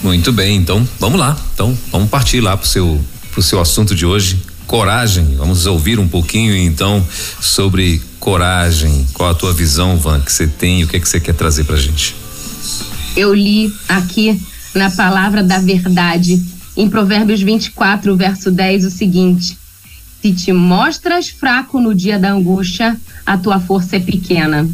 [0.00, 1.36] Muito bem, então vamos lá.
[1.54, 3.00] Então vamos partir lá para o seu,
[3.32, 5.34] pro seu assunto de hoje, coragem.
[5.34, 7.04] Vamos ouvir um pouquinho então
[7.40, 9.04] sobre coragem.
[9.12, 10.84] Qual a tua visão, Van, que você tem?
[10.84, 12.14] O que é que você quer trazer para gente?
[13.16, 14.40] Eu li aqui
[14.74, 16.42] na palavra da verdade,
[16.76, 19.58] em Provérbios 24, verso 10, o seguinte:
[20.20, 24.68] Se te mostras fraco no dia da angústia, a tua força é pequena.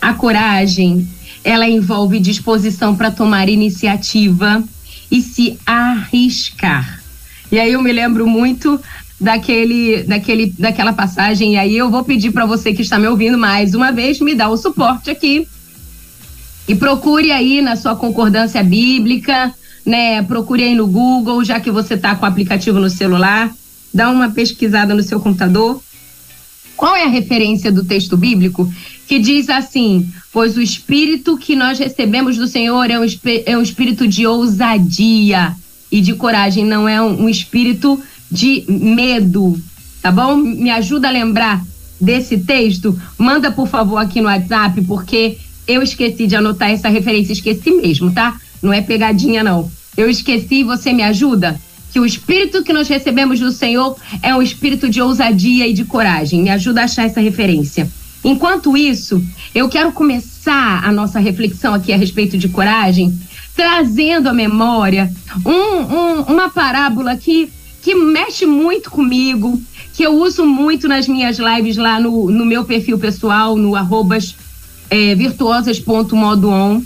[0.00, 1.08] A coragem
[1.44, 4.62] ela envolve disposição para tomar iniciativa
[5.10, 7.02] e se arriscar.
[7.50, 8.78] E aí eu me lembro muito
[9.18, 11.54] daquele, daquele, daquela passagem.
[11.54, 14.34] E aí eu vou pedir para você que está me ouvindo mais uma vez me
[14.34, 15.48] dar o suporte aqui
[16.68, 19.54] e procure aí na sua concordância bíblica,
[19.84, 20.22] né?
[20.22, 23.50] Procure aí no Google, já que você está com o aplicativo no celular,
[23.92, 25.82] dá uma pesquisada no seu computador.
[26.76, 28.70] Qual é a referência do texto bíblico
[29.06, 33.04] que diz assim: Pois o espírito que nós recebemos do Senhor é um,
[33.46, 35.56] é um espírito de ousadia
[35.90, 38.00] e de coragem, não é um, um espírito
[38.30, 39.58] de medo,
[40.02, 40.36] tá bom?
[40.36, 41.64] Me ajuda a lembrar
[41.98, 43.00] desse texto?
[43.16, 48.10] Manda, por favor, aqui no WhatsApp, porque eu esqueci de anotar essa referência, esqueci mesmo,
[48.10, 48.40] tá?
[48.62, 49.70] Não é pegadinha, não.
[49.94, 51.60] Eu esqueci, você me ajuda?
[51.92, 55.84] Que o espírito que nós recebemos do Senhor é um espírito de ousadia e de
[55.84, 56.42] coragem.
[56.42, 57.88] Me ajuda a achar essa referência.
[58.24, 59.22] Enquanto isso,
[59.54, 63.16] eu quero começar a nossa reflexão aqui a respeito de coragem,
[63.54, 65.12] trazendo à memória
[65.44, 67.50] um, um, uma parábola que,
[67.82, 69.60] que mexe muito comigo,
[69.92, 74.34] que eu uso muito nas minhas lives lá no, no meu perfil pessoal, no arrobas
[74.90, 76.82] é, virtuosas.modoon,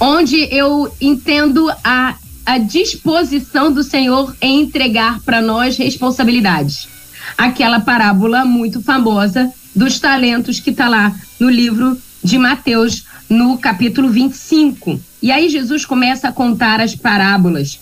[0.00, 6.88] onde eu entendo a, a disposição do Senhor em entregar para nós responsabilidades.
[7.36, 14.10] Aquela parábola muito famosa dos talentos que está lá no livro de Mateus, no capítulo
[14.10, 15.00] 25.
[15.22, 17.78] E aí Jesus começa a contar as parábolas.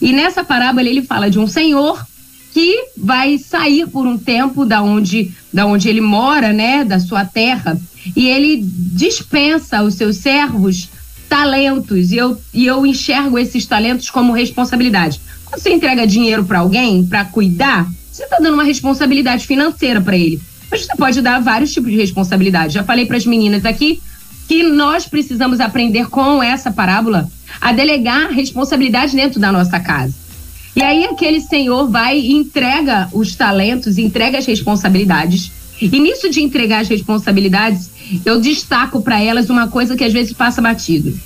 [0.00, 2.04] E nessa parábola ele fala de um senhor
[2.52, 7.24] que vai sair por um tempo da onde, da onde ele mora, né, da sua
[7.24, 7.78] terra,
[8.16, 10.88] e ele dispensa aos seus servos
[11.28, 12.10] talentos.
[12.10, 15.20] E eu, e eu enxergo esses talentos como responsabilidade.
[15.44, 20.16] Quando você entrega dinheiro para alguém para cuidar, você está dando uma responsabilidade financeira para
[20.16, 20.40] ele.
[20.70, 22.74] Mas você pode dar vários tipos de responsabilidade.
[22.74, 24.00] Já falei para as meninas aqui
[24.46, 27.30] que nós precisamos aprender com essa parábola
[27.60, 30.14] a delegar responsabilidade dentro da nossa casa.
[30.78, 35.50] E aí aquele senhor vai e entrega os talentos, entrega as responsabilidades.
[35.82, 37.90] E nisso de entregar as responsabilidades,
[38.24, 41.18] eu destaco para elas uma coisa que às vezes passa batido.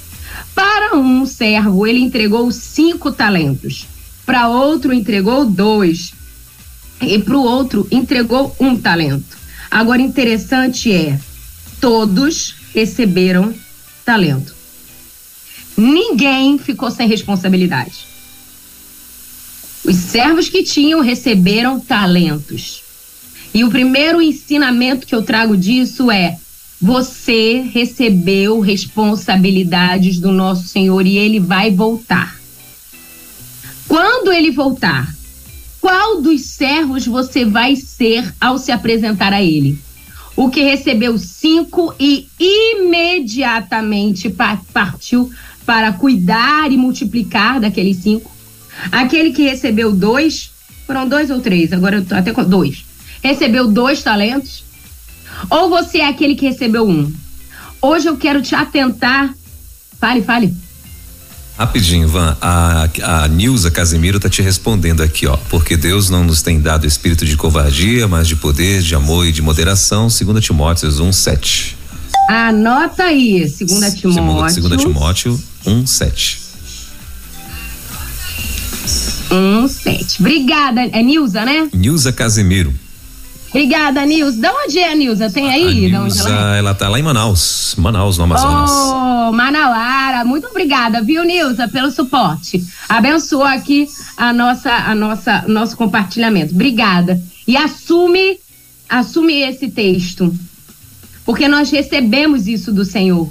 [0.55, 3.87] Para um servo, ele entregou cinco talentos.
[4.25, 6.15] Para outro, entregou dois.
[7.03, 9.37] e para o outro entregou um talento.
[9.71, 11.21] Agora, interessante é,
[11.79, 13.53] todos receberam
[14.03, 14.55] talento.
[15.77, 18.12] Ninguém ficou sem responsabilidade.
[19.85, 22.83] Os servos que tinham receberam talentos.
[23.55, 26.39] E o primeiro ensinamento que eu trago disso é:
[26.81, 32.41] você recebeu responsabilidades do nosso Senhor e ele vai voltar.
[33.89, 35.15] Quando ele voltar,
[35.81, 39.79] qual dos servos você vai ser ao se apresentar a ele?
[40.35, 44.35] O que recebeu cinco e imediatamente
[44.73, 45.31] partiu
[45.67, 48.31] para cuidar e multiplicar daqueles cinco?
[48.91, 50.51] Aquele que recebeu dois,
[50.87, 52.85] foram dois ou três, agora eu tô até com dois.
[53.23, 54.65] Recebeu dois talentos?
[55.51, 57.13] Ou você é aquele que recebeu um?
[57.81, 59.35] Hoje eu quero te atentar.
[59.99, 60.55] Fale, fale.
[61.57, 65.37] Rapidinho, Van, a, a Nilza Casimiro tá te respondendo aqui, ó.
[65.49, 69.33] Porque Deus não nos tem dado espírito de covardia, mas de poder, de amor e
[69.33, 71.77] de moderação, segundo Timóteo 1, 7.
[72.29, 74.55] Anota aí, segunda Timóteo.
[74.55, 76.42] Segunda Timóteo 1, 7.
[79.33, 80.21] 1, 7.
[80.21, 81.69] Obrigada, é Nilza, né?
[81.73, 82.73] Nilza Casimiro.
[83.49, 84.41] Obrigada, Nilza.
[84.41, 85.31] De onde é a Nilza?
[85.31, 85.95] Tem aí?
[85.95, 86.59] A Nilza, ela, é?
[86.59, 87.75] ela tá lá em Manaus.
[87.77, 88.71] Manaus, no Amazonas.
[88.71, 90.25] Oh, Manauara.
[90.25, 92.65] Muito obrigada, viu, Nilza, pelo suporte.
[92.89, 96.55] Abençoa aqui a nossa, a nossa, nosso compartilhamento.
[96.55, 97.23] Obrigada.
[97.47, 98.39] E assume,
[98.89, 100.35] assume esse texto.
[101.25, 103.31] Porque nós recebemos isso do Senhor.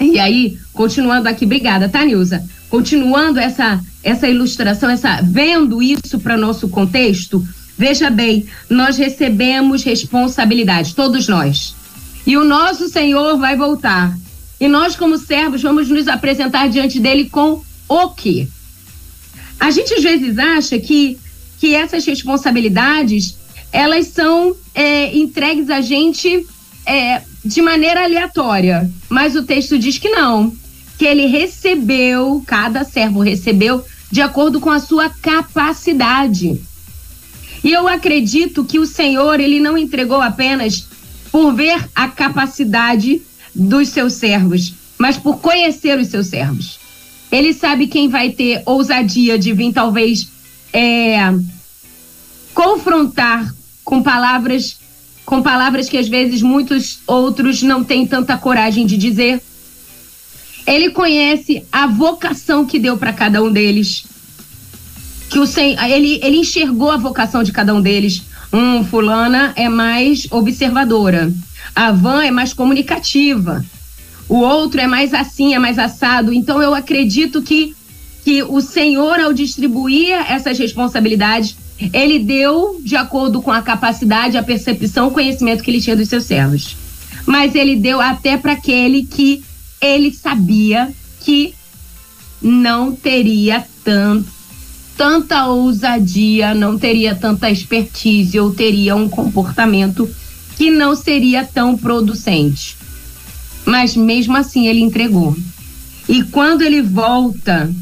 [0.00, 2.42] E aí, continuando aqui, obrigada, tá, Nilza?
[2.68, 7.44] Continuando essa, essa ilustração, essa vendo isso para nosso contexto,
[7.76, 11.74] Veja bem, nós recebemos responsabilidade, todos nós.
[12.26, 14.16] E o nosso Senhor vai voltar.
[14.60, 18.46] E nós, como servos, vamos nos apresentar diante dele com o quê?
[19.58, 21.18] A gente às vezes acha que,
[21.58, 23.36] que essas responsabilidades
[23.72, 26.46] elas são é, entregues a gente
[26.86, 28.88] é, de maneira aleatória.
[29.08, 30.54] Mas o texto diz que não.
[30.96, 36.62] Que ele recebeu, cada servo recebeu, de acordo com a sua capacidade.
[37.64, 40.86] E eu acredito que o Senhor, ele não entregou apenas
[41.32, 43.20] por ver a capacidade
[43.52, 46.78] dos seus servos, mas por conhecer os seus servos.
[47.32, 50.28] Ele sabe quem vai ter ousadia de vir, talvez,
[50.72, 51.18] é,
[52.54, 53.52] confrontar
[53.84, 54.76] com palavras,
[55.26, 59.42] com palavras que às vezes muitos outros não têm tanta coragem de dizer.
[60.66, 64.04] Ele conhece a vocação que deu para cada um deles
[65.34, 68.22] que o sen, ele, ele enxergou a vocação de cada um deles.
[68.52, 71.32] Um, fulana é mais observadora.
[71.74, 73.64] A Van é mais comunicativa.
[74.28, 76.32] O outro é mais assim, é mais assado.
[76.32, 77.74] Então eu acredito que,
[78.24, 81.56] que o Senhor, ao distribuir essas responsabilidades,
[81.92, 86.08] ele deu de acordo com a capacidade, a percepção, o conhecimento que ele tinha dos
[86.08, 86.76] seus servos.
[87.26, 89.42] Mas ele deu até para aquele que
[89.80, 91.54] ele sabia que
[92.40, 94.34] não teria tanto
[94.96, 100.08] tanta ousadia, não teria tanta expertise ou teria um comportamento
[100.56, 102.76] que não seria tão producente.
[103.64, 105.36] Mas mesmo assim ele entregou.
[106.08, 107.74] E quando ele volta,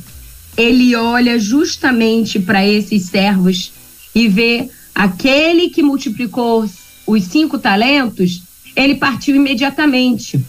[0.57, 3.73] ele olha justamente para esses servos
[4.15, 6.69] e vê aquele que multiplicou
[7.07, 8.43] os cinco talentos,
[8.77, 10.43] ele partiu imediatamente.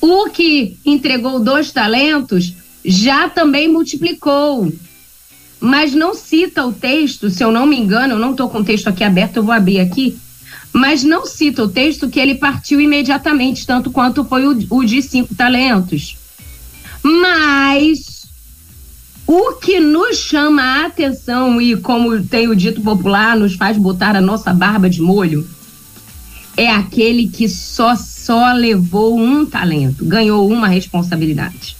[0.00, 4.72] O que entregou dois talentos já também multiplicou
[5.60, 8.64] mas não cita o texto, se eu não me engano, eu não estou com o
[8.64, 10.16] texto aqui aberto, eu vou abrir aqui,
[10.72, 15.02] mas não cita o texto que ele partiu imediatamente, tanto quanto foi o, o de
[15.02, 16.16] cinco talentos.
[17.02, 18.26] Mas
[19.26, 24.14] o que nos chama a atenção e, como tem o dito popular, nos faz botar
[24.14, 25.48] a nossa barba de molho,
[26.56, 27.96] é aquele que só
[28.28, 31.74] só levou um talento, ganhou uma responsabilidade.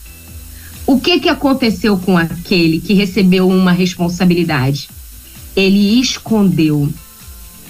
[0.86, 4.88] O que, que aconteceu com aquele que recebeu uma responsabilidade?
[5.54, 6.90] Ele escondeu.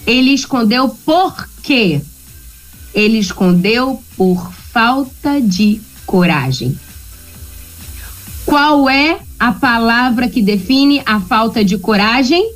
[0.06, 2.00] Ele escondeu por quê?
[2.94, 6.78] Ele escondeu por falta de coragem.
[8.46, 12.54] Qual é a palavra que define a falta de coragem?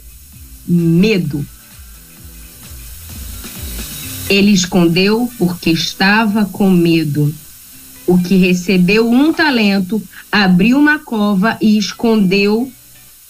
[0.68, 1.44] Medo.
[4.32, 7.34] Ele escondeu porque estava com medo.
[8.06, 10.02] O que recebeu um talento
[10.32, 12.72] abriu uma cova e escondeu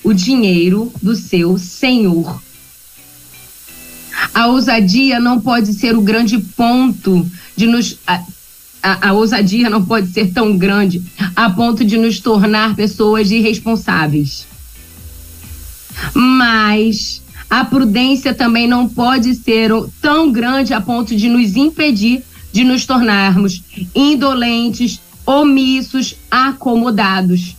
[0.05, 2.41] o dinheiro do seu senhor.
[4.33, 7.99] A ousadia não pode ser o grande ponto de nos.
[8.07, 8.23] A,
[8.81, 11.03] a, a, ousadia não pode ser tão grande
[11.35, 14.47] a ponto de nos tornar pessoas irresponsáveis.
[16.15, 17.22] Mas
[17.53, 22.87] a prudência também não pode ser tão grande a ponto de nos impedir de nos
[22.87, 23.63] tornarmos
[23.95, 27.55] indolentes, omissos, acomodados.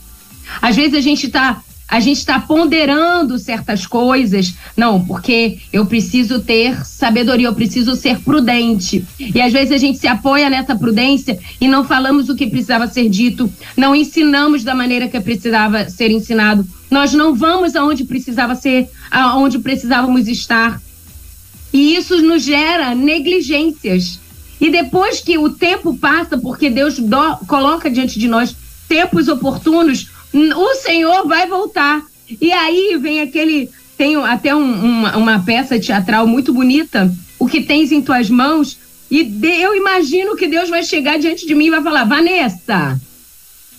[0.60, 4.56] Às vezes a gente está a gente está ponderando certas coisas.
[4.76, 9.06] Não, porque eu preciso ter sabedoria, eu preciso ser prudente.
[9.20, 12.88] E às vezes a gente se apoia nessa prudência e não falamos o que precisava
[12.88, 16.66] ser dito, não ensinamos da maneira que precisava ser ensinado.
[16.94, 20.80] Nós não vamos aonde precisava ser, aonde precisávamos estar.
[21.74, 24.20] E isso nos gera negligências.
[24.62, 28.56] E depois que o tempo passa, porque Deus do, coloca diante de nós
[28.88, 32.04] tempos oportunos, o Senhor vai voltar.
[32.39, 33.72] E aí vem aquele.
[33.98, 38.78] Tem até um, uma, uma peça teatral muito bonita, O que tens em tuas mãos.
[39.10, 43.02] E de, eu imagino que Deus vai chegar diante de mim e vai falar: Vanessa,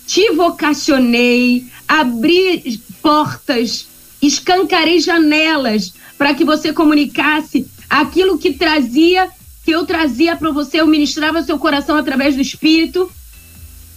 [0.04, 3.86] te vocacionei, abri portas,
[4.22, 9.28] escancarei janelas para que você comunicasse aquilo que trazia,
[9.62, 13.12] que eu trazia para você, eu ministrava seu coração através do Espírito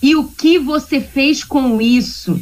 [0.03, 2.37] e o que você fez com isso?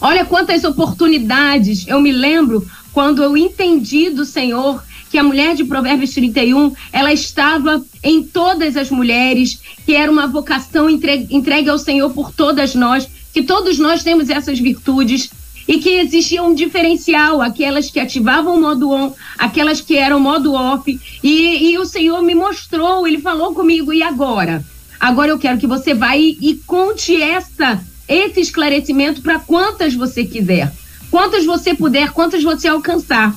[0.00, 1.88] Olha quantas oportunidades.
[1.88, 4.80] Eu me lembro quando eu entendi do Senhor
[5.10, 10.28] que a mulher de Provérbios 31, ela estava em todas as mulheres, que era uma
[10.28, 15.30] vocação entregue, entregue ao Senhor por todas nós, que todos nós temos essas virtudes
[15.66, 20.54] e que existia um diferencial, aquelas que ativavam o modo on, aquelas que eram modo
[20.54, 24.64] off, e, e o Senhor me mostrou, ele falou comigo, e agora?
[24.98, 30.24] Agora eu quero que você vá e, e conte essa, esse esclarecimento para quantas você
[30.24, 30.72] quiser.
[31.10, 33.34] Quantas você puder, quantas você alcançar.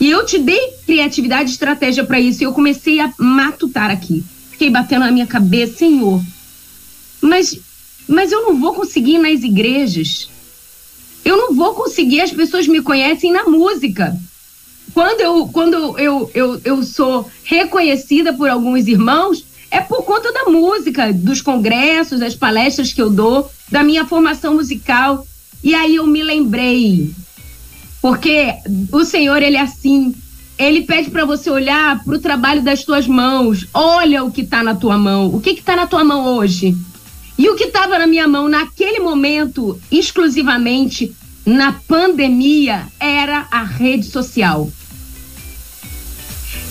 [0.00, 2.42] E eu te dei criatividade e estratégia para isso.
[2.42, 4.24] E eu comecei a matutar aqui.
[4.50, 6.22] Fiquei batendo na minha cabeça, Senhor.
[7.20, 7.58] Mas,
[8.10, 10.28] mas eu não vou conseguir nas igrejas.
[11.24, 14.16] Eu não vou conseguir, as pessoas me conhecem na música.
[14.92, 20.46] Quando eu, quando eu, eu, eu sou reconhecida por alguns irmãos, é por conta da
[20.46, 25.24] música, dos congressos, das palestras que eu dou, da minha formação musical.
[25.62, 27.12] E aí eu me lembrei,
[28.02, 28.54] porque
[28.90, 30.12] o Senhor, ele é assim,
[30.58, 33.68] ele pede para você olhar para o trabalho das tuas mãos.
[33.72, 35.32] Olha o que está na tua mão.
[35.32, 36.76] O que está na tua mão hoje?
[37.40, 41.16] E o que estava na minha mão naquele momento, exclusivamente
[41.46, 44.70] na pandemia, era a rede social.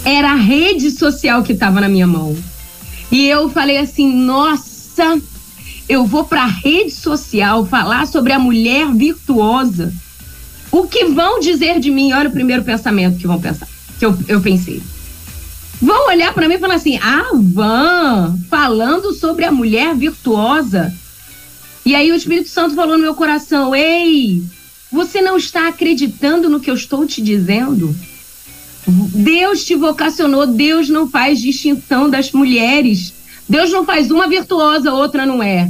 [0.05, 2.37] Era a rede social que estava na minha mão.
[3.11, 5.19] E eu falei assim: nossa,
[5.89, 9.91] eu vou para a rede social falar sobre a mulher virtuosa.
[10.71, 12.13] O que vão dizer de mim?
[12.13, 13.67] Olha o primeiro pensamento que vão pensar,
[13.97, 14.83] que eu, eu pensei.
[15.81, 20.93] Vão olhar para mim e falar assim: ah, Van, falando sobre a mulher virtuosa.
[21.85, 24.43] E aí o Espírito Santo falou no meu coração: ei,
[24.91, 27.95] você não está acreditando no que eu estou te dizendo?
[28.87, 33.13] Deus te vocacionou, Deus não faz distinção das mulheres.
[33.47, 35.69] Deus não faz uma virtuosa, outra não é.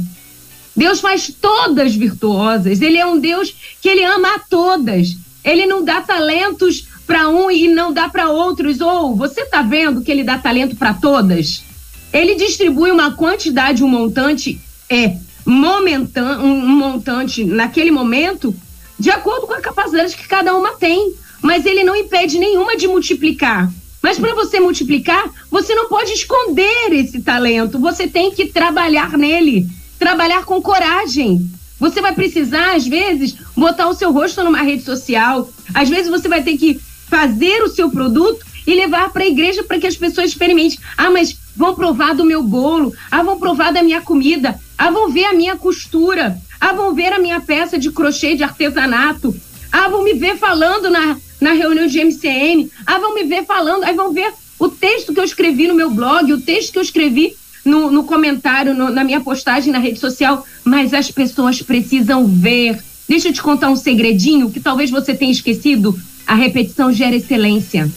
[0.76, 2.80] Deus faz todas virtuosas.
[2.80, 5.16] Ele é um Deus que ele ama a todas.
[5.44, 8.80] Ele não dá talentos para um e não dá para outros.
[8.80, 11.64] Ou você está vendo que ele dá talento para todas?
[12.12, 18.54] Ele distribui uma quantidade, um montante é momentâneo, um montante naquele momento,
[18.96, 22.86] de acordo com a capacidade que cada uma tem mas ele não impede nenhuma de
[22.86, 23.72] multiplicar.
[24.02, 29.66] Mas para você multiplicar, você não pode esconder esse talento, você tem que trabalhar nele,
[29.98, 31.50] trabalhar com coragem.
[31.78, 36.28] Você vai precisar, às vezes, botar o seu rosto numa rede social, às vezes você
[36.28, 36.78] vai ter que
[37.10, 40.78] fazer o seu produto e levar para a igreja para que as pessoas experimentem.
[40.96, 45.10] Ah, mas vão provar do meu bolo, ah, vão provar da minha comida, ah, vão
[45.10, 49.34] ver a minha costura, ah, vão ver a minha peça de crochê de artesanato,
[49.72, 52.70] ah, vão me ver falando na, na reunião de MCN.
[52.86, 53.84] Ah, vão me ver falando.
[53.84, 56.82] Aí vão ver o texto que eu escrevi no meu blog, o texto que eu
[56.82, 57.34] escrevi
[57.64, 60.44] no, no comentário, no, na minha postagem na rede social.
[60.64, 62.82] Mas as pessoas precisam ver.
[63.08, 65.98] Deixa eu te contar um segredinho que talvez você tenha esquecido.
[66.30, 67.90] A repetição gera excelência.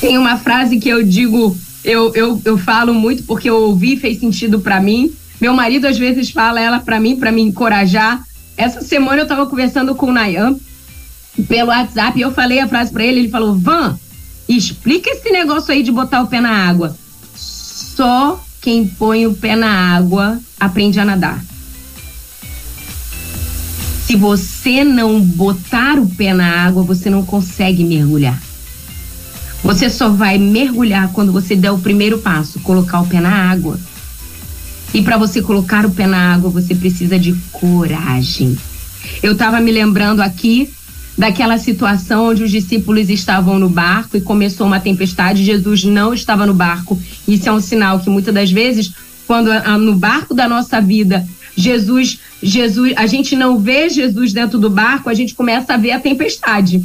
[0.00, 4.18] Tem uma frase que eu digo, eu, eu, eu falo muito porque eu ouvi fez
[4.18, 5.12] sentido para mim.
[5.38, 8.24] Meu marido às vezes fala ela para mim, para me encorajar.
[8.56, 10.58] Essa semana eu estava conversando com o Nayan
[11.46, 13.20] pelo WhatsApp e eu falei a frase para ele.
[13.20, 14.00] Ele falou: Van,
[14.48, 16.96] explica esse negócio aí de botar o pé na água.
[17.34, 21.49] Só quem põe o pé na água aprende a nadar.
[24.10, 28.42] Se você não botar o pé na água, você não consegue mergulhar.
[29.62, 33.78] Você só vai mergulhar quando você der o primeiro passo, colocar o pé na água.
[34.92, 38.58] E para você colocar o pé na água, você precisa de coragem.
[39.22, 40.68] Eu estava me lembrando aqui
[41.16, 46.44] daquela situação onde os discípulos estavam no barco e começou uma tempestade, Jesus não estava
[46.44, 47.00] no barco.
[47.28, 48.92] Isso é um sinal que muitas das vezes,
[49.24, 51.24] quando no barco da nossa vida,
[51.56, 55.92] Jesus, Jesus, a gente não vê Jesus dentro do barco, a gente começa a ver
[55.92, 56.82] a tempestade.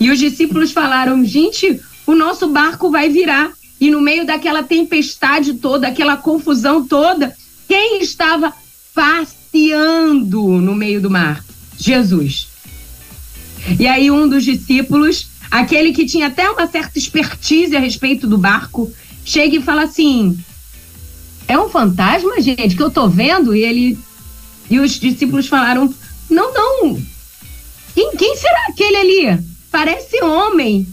[0.00, 3.52] E os discípulos falaram: "Gente, o nosso barco vai virar".
[3.80, 7.34] E no meio daquela tempestade toda, aquela confusão toda,
[7.68, 8.52] quem estava
[8.94, 11.44] passeando no meio do mar?
[11.78, 12.48] Jesus.
[13.78, 18.38] E aí um dos discípulos, aquele que tinha até uma certa expertise a respeito do
[18.38, 18.92] barco,
[19.24, 20.36] chega e fala assim:
[21.46, 23.98] "É um fantasma, gente, que eu tô vendo?" E ele
[24.70, 25.92] e os discípulos falaram:
[26.30, 27.02] "Não, não.
[27.94, 29.44] Quem, quem será aquele ali?
[29.70, 30.86] Parece homem."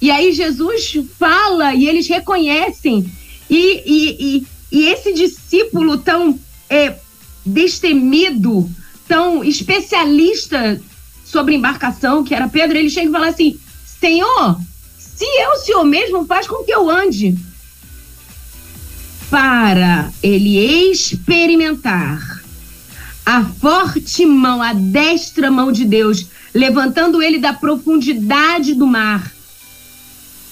[0.00, 3.10] E aí Jesus fala e eles reconhecem.
[3.50, 6.38] E, e, e, e esse discípulo tão
[6.70, 6.94] é,
[7.44, 8.70] destemido,
[9.06, 10.80] tão especialista
[11.24, 13.58] sobre embarcação, que era Pedro, ele chega e fala assim:
[14.00, 14.60] Senhor,
[14.98, 17.36] se o Senhor mesmo, faz com que eu ande.
[19.30, 22.37] Para ele experimentar
[23.28, 26.24] a forte mão, a destra mão de Deus,
[26.54, 29.30] levantando ele da profundidade do mar,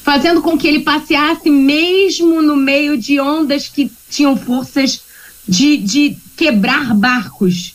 [0.04, 5.00] fazendo com que ele passeasse mesmo no meio de ondas que tinham forças
[5.48, 7.74] de, de quebrar barcos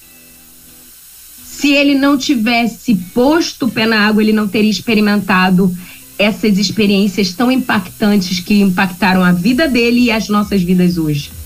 [1.43, 5.75] se ele não tivesse posto o pé na água, ele não teria experimentado
[6.15, 11.40] essas experiências tão impactantes que impactaram a vida dele e as nossas vidas hoje.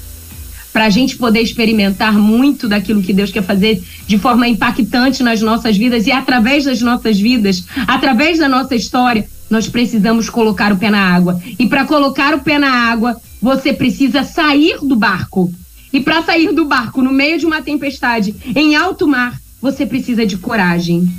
[0.76, 5.42] Para a gente poder experimentar muito daquilo que Deus quer fazer de forma impactante nas
[5.42, 10.78] nossas vidas e através das nossas vidas, através da nossa história, nós precisamos colocar o
[10.78, 11.42] pé na água.
[11.58, 15.50] E para colocar o pé na água, você precisa sair do barco.
[15.94, 20.26] E para sair do barco no meio de uma tempestade, em alto mar, você precisa
[20.26, 21.10] de coragem.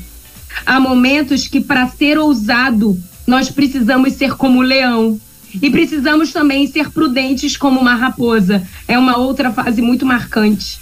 [0.67, 2.95] Há momentos que, para ser ousado,
[3.27, 5.19] nós precisamos ser como leão.
[5.61, 8.67] E precisamos também ser prudentes como uma raposa.
[8.87, 10.79] É uma outra fase muito marcante.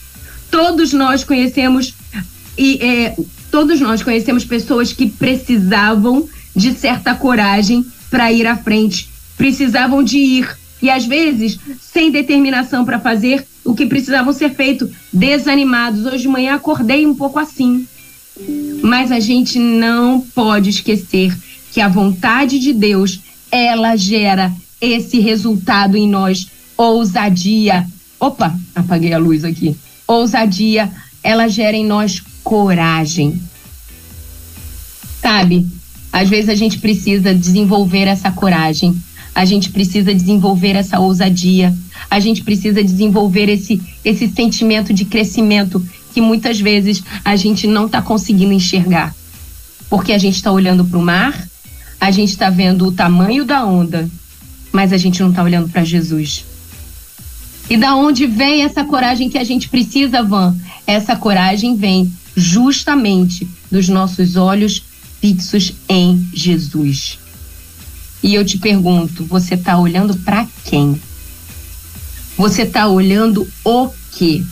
[0.50, 1.94] Todos nós conhecemos
[2.56, 3.16] e é,
[3.50, 10.18] todos nós conhecemos pessoas que precisavam de certa coragem para ir à frente, precisavam de
[10.18, 16.04] ir e às vezes sem determinação para fazer o que precisavam ser feito, desanimados.
[16.04, 17.86] Hoje de manhã acordei um pouco assim.
[18.82, 21.34] Mas a gente não pode esquecer
[21.72, 23.20] que a vontade de Deus,
[23.50, 24.52] ela gera
[24.92, 27.86] esse resultado em nós, ousadia.
[28.18, 29.76] Opa, apaguei a luz aqui.
[30.06, 30.90] Ousadia,
[31.22, 33.40] ela gera em nós coragem.
[35.20, 35.66] Sabe?
[36.12, 38.94] Às vezes a gente precisa desenvolver essa coragem
[39.34, 41.74] a gente precisa desenvolver essa ousadia,
[42.08, 47.86] a gente precisa desenvolver esse, esse sentimento de crescimento que muitas vezes a gente não
[47.86, 49.12] está conseguindo enxergar.
[49.90, 51.48] Porque a gente está olhando para o mar,
[52.00, 54.08] a gente está vendo o tamanho da onda,
[54.74, 56.44] mas a gente não está olhando para Jesus.
[57.70, 60.52] E da onde vem essa coragem que a gente precisa, Van?
[60.84, 64.82] Essa coragem vem justamente dos nossos olhos
[65.20, 67.20] fixos em Jesus.
[68.20, 71.00] E eu te pergunto, você está olhando para quem?
[72.36, 74.42] Você está olhando o quê?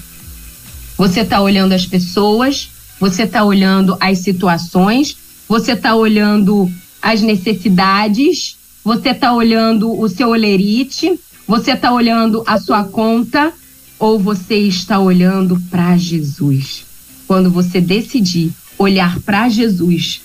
[0.96, 2.70] Você está olhando as pessoas?
[3.00, 5.16] Você está olhando as situações?
[5.48, 6.70] Você está olhando
[7.02, 8.56] as necessidades?
[8.84, 11.18] Você está olhando o seu olerite?
[11.46, 13.52] Você está olhando a sua conta?
[13.98, 16.84] Ou você está olhando para Jesus?
[17.26, 20.20] Quando você decidir olhar para Jesus,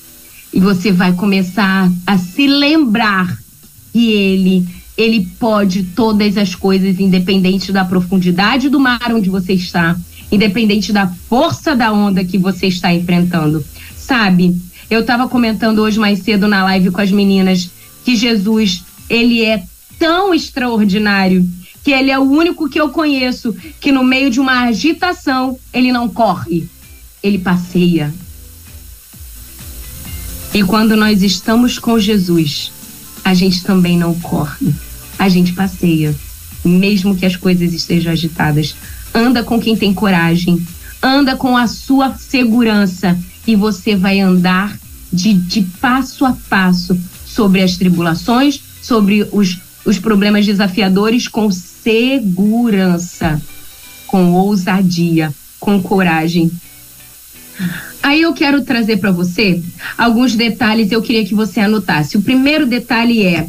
[0.53, 3.37] e você vai começar a se lembrar
[3.91, 4.65] que ele
[4.97, 9.95] ele pode todas as coisas independente da profundidade do mar onde você está,
[10.31, 13.63] independente da força da onda que você está enfrentando.
[13.95, 14.59] Sabe?
[14.89, 17.69] Eu estava comentando hoje mais cedo na live com as meninas
[18.07, 19.61] que Jesus, ele é
[19.99, 21.45] tão extraordinário
[21.83, 25.91] que ele é o único que eu conheço que no meio de uma agitação ele
[25.91, 26.69] não corre,
[27.21, 28.13] ele passeia,
[30.53, 32.71] e quando nós estamos com Jesus,
[33.25, 34.73] a gente também não corre,
[35.19, 36.15] a gente passeia,
[36.63, 38.73] mesmo que as coisas estejam agitadas.
[39.13, 40.65] Anda com quem tem coragem,
[41.03, 44.79] anda com a sua segurança e você vai andar
[45.11, 46.97] de, de passo a passo
[47.37, 53.39] sobre as tribulações, sobre os, os problemas desafiadores com segurança,
[54.07, 56.51] com ousadia, com coragem.
[58.01, 59.61] Aí eu quero trazer para você
[59.95, 62.17] alguns detalhes, eu queria que você anotasse.
[62.17, 63.47] O primeiro detalhe é: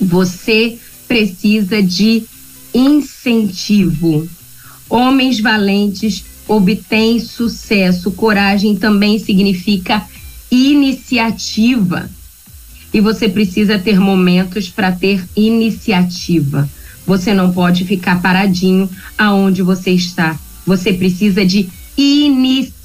[0.00, 0.76] você
[1.06, 2.24] precisa de
[2.74, 4.28] incentivo.
[4.88, 8.10] Homens valentes obtêm sucesso.
[8.10, 10.04] Coragem também significa
[10.50, 12.10] iniciativa.
[12.92, 16.68] E você precisa ter momentos para ter iniciativa.
[17.06, 20.38] Você não pode ficar paradinho aonde você está.
[20.66, 22.80] Você precisa de iniciativas.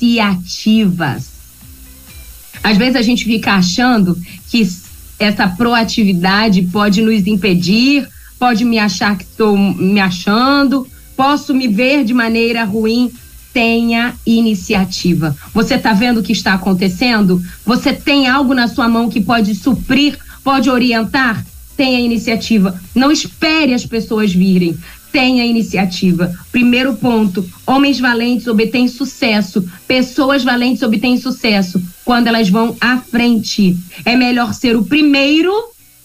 [2.64, 4.68] Às vezes a gente fica achando que
[5.20, 8.08] essa proatividade pode nos impedir,
[8.40, 13.12] pode me achar que estou me achando, posso me ver de maneira ruim.
[13.56, 15.34] Tenha iniciativa.
[15.54, 17.42] Você está vendo o que está acontecendo?
[17.66, 21.42] Você tem algo na sua mão que pode suprir, pode orientar?
[21.78, 22.78] Tenha iniciativa.
[22.94, 24.78] Não espere as pessoas virem
[25.10, 26.38] tenha iniciativa.
[26.52, 33.78] Primeiro ponto: homens valentes obtêm sucesso, pessoas valentes obtêm sucesso quando elas vão à frente.
[34.04, 35.54] É melhor ser o primeiro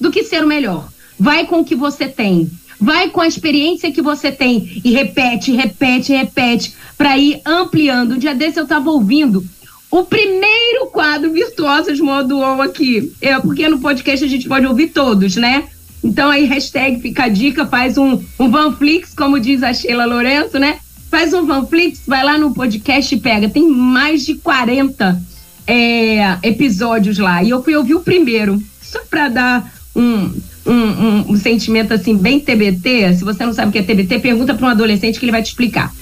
[0.00, 0.88] do que ser o melhor.
[1.18, 2.48] Vai com o que você tem.
[2.80, 8.14] Vai com a experiência que você tem e repete, repete, repete, para ir ampliando.
[8.14, 9.44] Um dia desse eu estava ouvindo
[9.90, 13.12] o primeiro quadro Virtuosos Modo On aqui.
[13.20, 15.64] É, porque no podcast a gente pode ouvir todos, né?
[16.02, 20.58] Então aí, hashtag fica a dica, faz um, um Vanflix, como diz a Sheila Lourenço,
[20.58, 20.78] né?
[21.10, 23.48] Faz um Vanflix, vai lá no podcast e pega.
[23.48, 25.20] Tem mais de 40
[25.66, 27.42] é, episódios lá.
[27.42, 30.32] E eu fui ouvir o primeiro, só para dar um,
[30.66, 33.14] um, um, um, sentimento assim, bem TBT.
[33.14, 35.42] Se você não sabe o que é TBT, pergunta para um adolescente que ele vai
[35.42, 35.92] te explicar.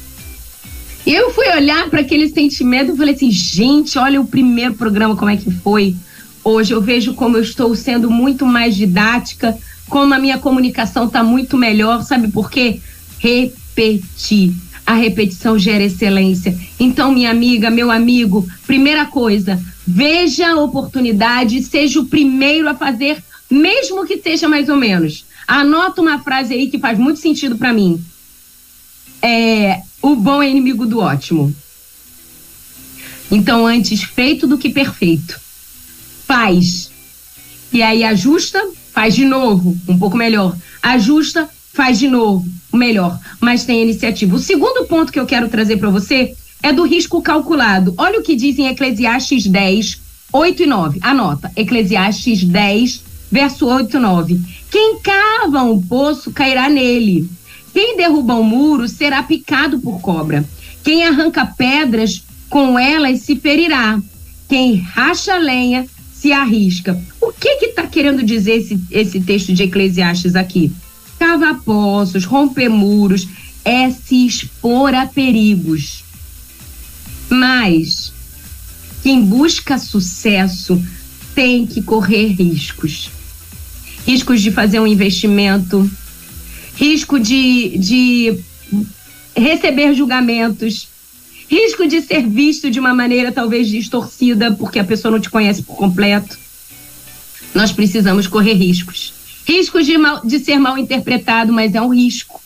[1.07, 5.17] E eu fui olhar para aquele sentimento e falei assim: gente, olha o primeiro programa,
[5.17, 5.97] como é que foi.
[6.45, 9.57] Hoje eu vejo como eu estou sendo muito mais didática,
[9.89, 12.81] como a minha comunicação está muito melhor, sabe por quê?
[13.19, 14.53] Repetir.
[14.87, 16.59] A repetição gera excelência.
[16.81, 23.23] Então, minha amiga, meu amigo, primeira coisa, veja a oportunidade, seja o primeiro a fazer,
[23.51, 25.25] mesmo que seja mais ou menos.
[25.47, 28.03] Anota uma frase aí que faz muito sentido para mim.
[29.23, 31.55] É, o bom é inimigo do ótimo.
[33.31, 35.41] Então, antes feito do que perfeito.
[36.27, 36.91] Faz.
[37.73, 40.57] E aí ajusta, faz de novo, um pouco melhor.
[40.83, 44.35] Ajusta, faz de novo, melhor, mas tem iniciativa.
[44.35, 47.95] O segundo ponto que eu quero trazer para você é do risco calculado.
[47.97, 50.01] Olha o que diz em Eclesiastes 10,
[50.33, 50.99] 8 e 9.
[51.03, 54.41] Anota, Eclesiastes 10, verso 8 e 9.
[54.71, 57.29] Quem cava um poço cairá nele.
[57.73, 60.45] Quem derruba um muro será picado por cobra.
[60.83, 64.01] Quem arranca pedras, com elas se ferirá.
[64.49, 67.01] Quem racha lenha se arrisca.
[67.21, 70.73] O que está querendo dizer esse, esse texto de Eclesiastes aqui?
[71.19, 73.29] Cavar poços, romper muros,
[73.65, 76.03] é se expor a perigos.
[77.29, 78.13] Mas
[79.03, 80.83] quem busca sucesso
[81.35, 83.11] tem que correr riscos.
[84.07, 85.89] Riscos de fazer um investimento,
[86.77, 88.39] risco de, de
[89.37, 90.89] receber julgamentos,
[91.49, 95.63] risco de ser visto de uma maneira talvez distorcida, porque a pessoa não te conhece
[95.63, 96.39] por completo.
[97.55, 99.13] Nós precisamos correr riscos.
[99.47, 102.41] Riscos de, mal, de ser mal interpretado, mas é um risco.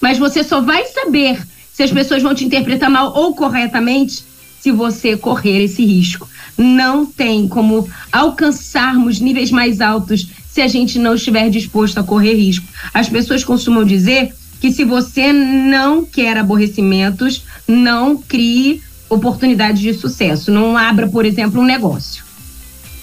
[0.00, 4.24] Mas você só vai saber se as pessoas vão te interpretar mal ou corretamente
[4.60, 6.28] se você correr esse risco.
[6.56, 12.34] Não tem como alcançarmos níveis mais altos se a gente não estiver disposto a correr
[12.34, 12.64] risco.
[12.94, 18.80] As pessoas costumam dizer que se você não quer aborrecimentos, não crie
[19.10, 20.52] oportunidades de sucesso.
[20.52, 22.22] Não abra, por exemplo, um negócio.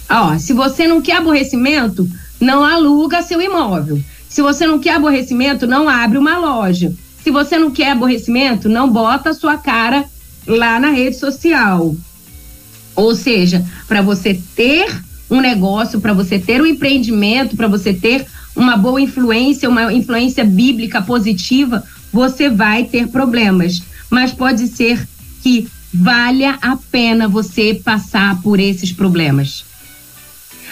[0.09, 4.01] Ó, se você não quer aborrecimento, não aluga seu imóvel.
[4.29, 6.93] Se você não quer aborrecimento, não abre uma loja.
[7.21, 10.05] Se você não quer aborrecimento, não bota a sua cara
[10.47, 11.93] lá na rede social.
[12.95, 18.27] Ou seja, para você ter um negócio, para você ter um empreendimento, para você ter
[18.53, 23.81] uma boa influência, uma influência bíblica positiva, você vai ter problemas.
[24.09, 25.07] Mas pode ser
[25.41, 29.63] que valha a pena você passar por esses problemas.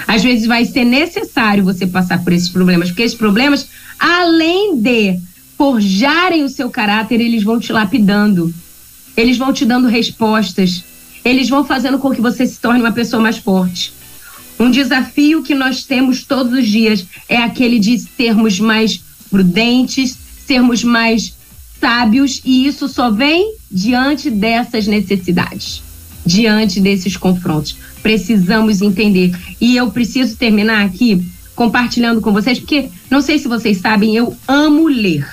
[0.06, 5.20] Às vezes vai ser necessário você passar por esses problemas, porque esses problemas, além de
[5.58, 8.54] forjarem o seu caráter, eles vão te lapidando.
[9.16, 10.84] Eles vão te dando respostas.
[11.24, 13.99] Eles vão fazendo com que você se torne uma pessoa mais forte.
[14.60, 19.00] Um desafio que nós temos todos os dias é aquele de sermos mais
[19.30, 21.34] prudentes, sermos mais
[21.80, 25.82] sábios, e isso só vem diante dessas necessidades,
[26.26, 27.78] diante desses confrontos.
[28.04, 29.34] Precisamos entender.
[29.62, 31.24] E eu preciso terminar aqui
[31.56, 35.26] compartilhando com vocês, porque não sei se vocês sabem, eu amo ler.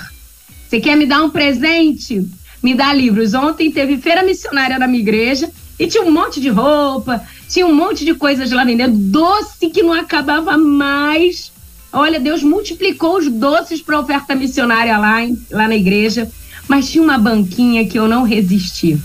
[0.68, 2.27] Você quer me dar um presente?
[2.62, 3.35] Me dá livros.
[3.35, 7.75] Ontem teve feira missionária na minha igreja e tinha um monte de roupa, tinha um
[7.75, 11.53] monte de coisas lá vendendo, doce que não acabava mais.
[11.93, 15.19] Olha, Deus multiplicou os doces para oferta missionária lá,
[15.51, 16.31] lá na igreja.
[16.69, 18.99] Mas tinha uma banquinha que eu não resisti.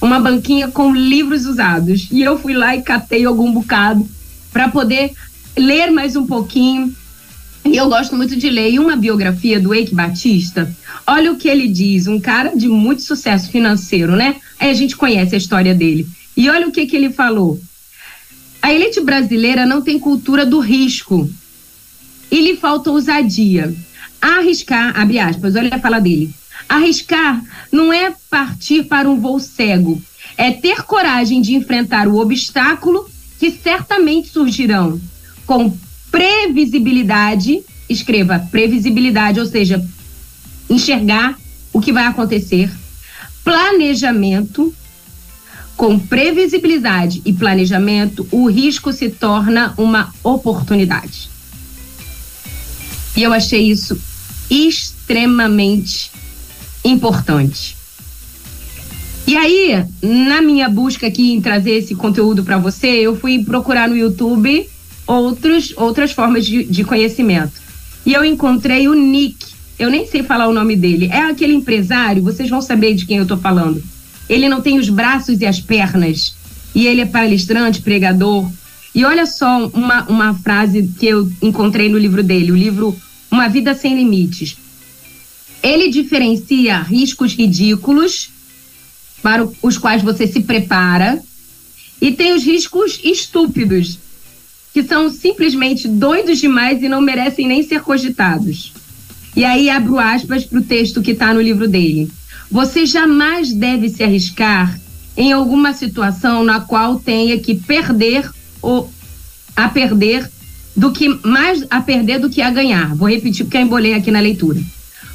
[0.00, 2.08] uma banquinha com livros usados.
[2.10, 4.06] E eu fui lá e catei algum bocado
[4.52, 5.12] para poder
[5.56, 6.94] ler mais um pouquinho.
[7.64, 8.70] E eu gosto muito de ler.
[8.70, 10.70] E uma biografia do Eike Batista,
[11.06, 14.36] olha o que ele diz, um cara de muito sucesso financeiro, né?
[14.60, 16.06] Aí a gente conhece a história dele.
[16.36, 17.58] E olha o que, que ele falou.
[18.66, 21.30] A elite brasileira não tem cultura do risco.
[22.28, 23.72] E lhe falta ousadia.
[24.20, 26.34] Arriscar, abre aspas, olha a fala dele.
[26.68, 27.40] Arriscar
[27.70, 30.02] não é partir para um voo cego,
[30.36, 33.08] é ter coragem de enfrentar o obstáculo
[33.38, 35.00] que certamente surgirão
[35.46, 35.72] com
[36.10, 39.80] previsibilidade, escreva previsibilidade, ou seja,
[40.68, 41.38] enxergar
[41.72, 42.68] o que vai acontecer,
[43.44, 44.74] planejamento,
[45.76, 51.28] com previsibilidade e planejamento, o risco se torna uma oportunidade.
[53.16, 53.98] E eu achei isso
[54.50, 56.10] extremamente
[56.84, 57.76] importante.
[59.26, 63.88] E aí, na minha busca aqui em trazer esse conteúdo para você, eu fui procurar
[63.88, 64.68] no YouTube
[65.06, 67.60] outros, outras formas de, de conhecimento.
[68.04, 69.54] E eu encontrei o Nick.
[69.78, 71.08] Eu nem sei falar o nome dele.
[71.12, 73.82] É aquele empresário, vocês vão saber de quem eu estou falando.
[74.28, 76.34] Ele não tem os braços e as pernas.
[76.74, 78.50] E ele é palestrante, pregador.
[78.94, 82.96] E olha só uma, uma frase que eu encontrei no livro dele, o livro
[83.30, 84.56] Uma Vida Sem Limites.
[85.62, 88.30] Ele diferencia riscos ridículos,
[89.22, 91.20] para os quais você se prepara,
[92.00, 93.98] e tem os riscos estúpidos,
[94.72, 98.72] que são simplesmente doidos demais e não merecem nem ser cogitados.
[99.34, 102.10] E aí abro aspas para o texto que está no livro dele.
[102.50, 104.78] Você jamais deve se arriscar
[105.16, 108.28] em alguma situação na qual tenha que perder
[108.62, 108.90] ou
[109.54, 110.30] a perder
[110.76, 112.94] do que mais a perder do que a ganhar.
[112.94, 114.60] Vou repetir porque eu embolei aqui na leitura.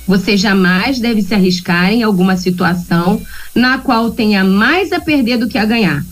[0.08, 3.22] Você jamais deve se arriscar em alguma situação
[3.54, 6.04] na qual tenha mais a perder do que a ganhar.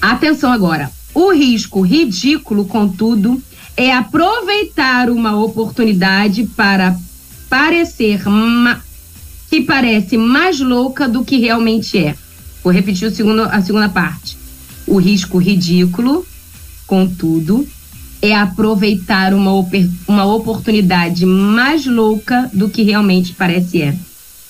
[0.00, 0.90] Atenção agora.
[1.14, 3.40] O risco ridículo, contudo,
[3.76, 6.98] é aproveitar uma oportunidade para
[7.48, 8.20] parecer
[9.54, 12.16] que parece mais louca do que realmente é.
[12.60, 14.36] Vou repetir segundo, a segunda parte.
[14.84, 16.26] O risco ridículo,
[16.88, 17.64] contudo,
[18.20, 19.52] é aproveitar uma,
[20.08, 23.96] uma oportunidade mais louca do que realmente parece é.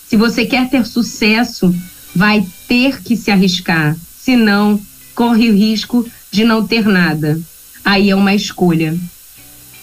[0.09, 1.75] Se você quer ter sucesso,
[2.17, 3.95] vai ter que se arriscar.
[4.19, 4.81] Senão,
[5.15, 7.39] corre o risco de não ter nada.
[7.85, 8.99] Aí é uma escolha.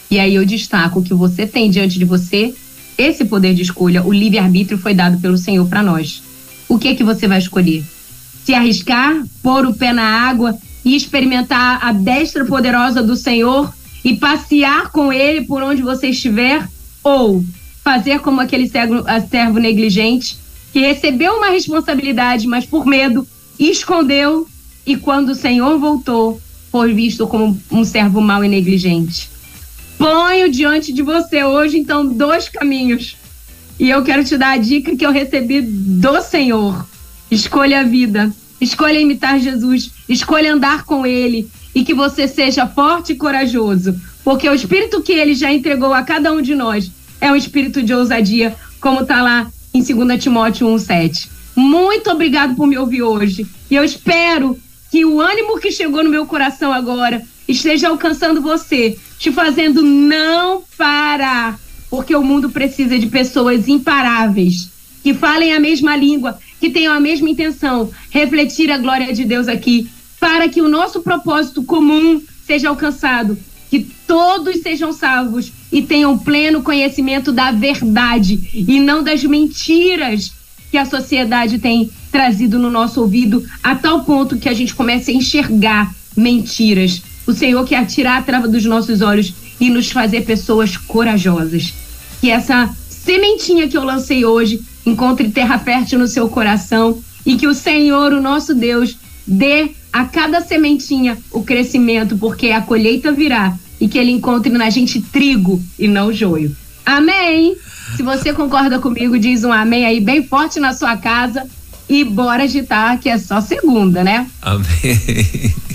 [0.09, 2.55] E aí eu destaco que você tem diante de você
[3.01, 6.21] esse poder de escolha, o livre-arbítrio foi dado pelo Senhor para nós.
[6.67, 7.83] O que é que você vai escolher?
[8.43, 13.73] Se arriscar, pôr o pé na água e experimentar a destra poderosa do Senhor
[14.03, 16.67] e passear com ele por onde você estiver?
[17.03, 17.43] Ou
[17.83, 20.37] fazer como aquele servo, servo negligente
[20.71, 23.27] que recebeu uma responsabilidade, mas por medo
[23.59, 24.47] escondeu
[24.85, 26.41] e quando o Senhor voltou,
[26.71, 29.29] foi visto como um servo mau e negligente?
[30.01, 33.15] Ponho diante de você hoje, então, dois caminhos.
[33.79, 36.87] E eu quero te dar a dica que eu recebi do Senhor.
[37.29, 38.33] Escolha a vida.
[38.59, 39.91] Escolha imitar Jesus.
[40.09, 41.47] Escolha andar com Ele.
[41.75, 43.95] E que você seja forte e corajoso.
[44.23, 46.89] Porque o espírito que Ele já entregou a cada um de nós
[47.21, 51.29] é um espírito de ousadia, como está lá em 2 Timóteo 1,7.
[51.55, 53.45] Muito obrigado por me ouvir hoje.
[53.69, 54.57] E eu espero
[54.89, 60.63] que o ânimo que chegou no meu coração agora esteja alcançando você te fazendo não
[60.76, 61.59] parar,
[61.91, 64.67] porque o mundo precisa de pessoas imparáveis,
[65.03, 69.47] que falem a mesma língua, que tenham a mesma intenção, refletir a glória de Deus
[69.47, 69.88] aqui,
[70.19, 73.38] para que o nosso propósito comum seja alcançado,
[73.69, 80.34] que todos sejam salvos e tenham pleno conhecimento da verdade e não das mentiras
[80.72, 85.11] que a sociedade tem trazido no nosso ouvido, a tal ponto que a gente comece
[85.11, 90.22] a enxergar mentiras o Senhor quer tirar a trava dos nossos olhos e nos fazer
[90.22, 91.74] pessoas corajosas.
[92.19, 97.47] Que essa sementinha que eu lancei hoje encontre terra fértil no seu coração e que
[97.47, 103.57] o Senhor, o nosso Deus, dê a cada sementinha o crescimento, porque a colheita virá
[103.80, 106.55] e que ele encontre na gente trigo e não joio.
[106.86, 107.55] Amém!
[107.95, 111.45] Se você concorda comigo, diz um amém aí bem forte na sua casa
[111.89, 114.28] e bora agitar, que é só segunda, né?
[114.41, 114.65] Amém.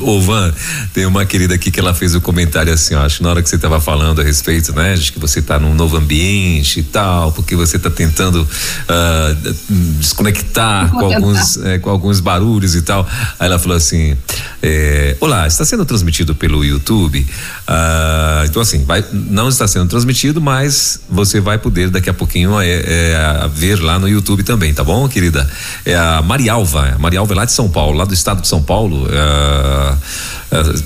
[0.00, 0.52] Ô Van,
[0.92, 3.30] tem uma querida aqui que ela fez o um comentário assim, ó, acho que na
[3.30, 6.80] hora que você estava falando a respeito, né, de que você está num novo ambiente
[6.80, 9.54] e tal, porque você está tentando uh,
[9.98, 13.08] desconectar com alguns, é, com alguns barulhos e tal.
[13.38, 14.16] Aí ela falou assim,
[14.62, 20.40] é, olá, está sendo transmitido pelo YouTube, uh, então assim, vai, não está sendo transmitido,
[20.40, 24.82] mas você vai poder daqui a pouquinho é, é, ver lá no YouTube também, tá
[24.82, 25.48] bom, querida?
[25.84, 28.62] É a Marialva, a Marialva é lá de São Paulo, lá do estado de São
[28.62, 29.35] Paulo, uh,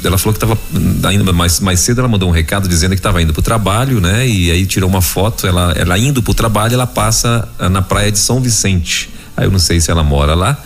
[0.05, 0.59] ela falou que estava
[1.09, 4.01] ainda mais, mais cedo, ela mandou um recado dizendo que estava indo para o trabalho,
[4.01, 4.27] né?
[4.27, 8.11] E aí tirou uma foto, ela, ela indo para o trabalho, ela passa na praia
[8.11, 9.11] de São Vicente.
[9.37, 10.59] Aí eu não sei se ela mora lá,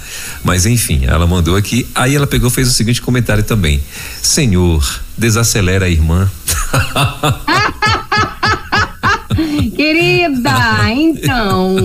[0.42, 1.86] mas enfim, ela mandou aqui.
[1.94, 3.80] Aí ela pegou fez o seguinte comentário também:
[4.20, 4.84] Senhor,
[5.16, 6.28] desacelera a irmã.
[9.76, 11.76] Querida, então,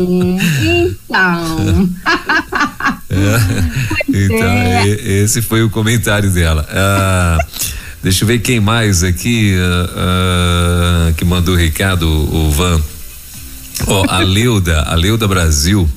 [0.64, 1.90] então.
[3.20, 4.88] É, então, é.
[4.88, 6.68] esse foi o comentário dela.
[6.72, 7.38] Ah,
[8.02, 9.90] deixa eu ver quem mais aqui ah,
[11.10, 12.82] ah, que mandou o recado, o Van.
[13.88, 15.90] Oh, a Leuda, a Leuda Brasil.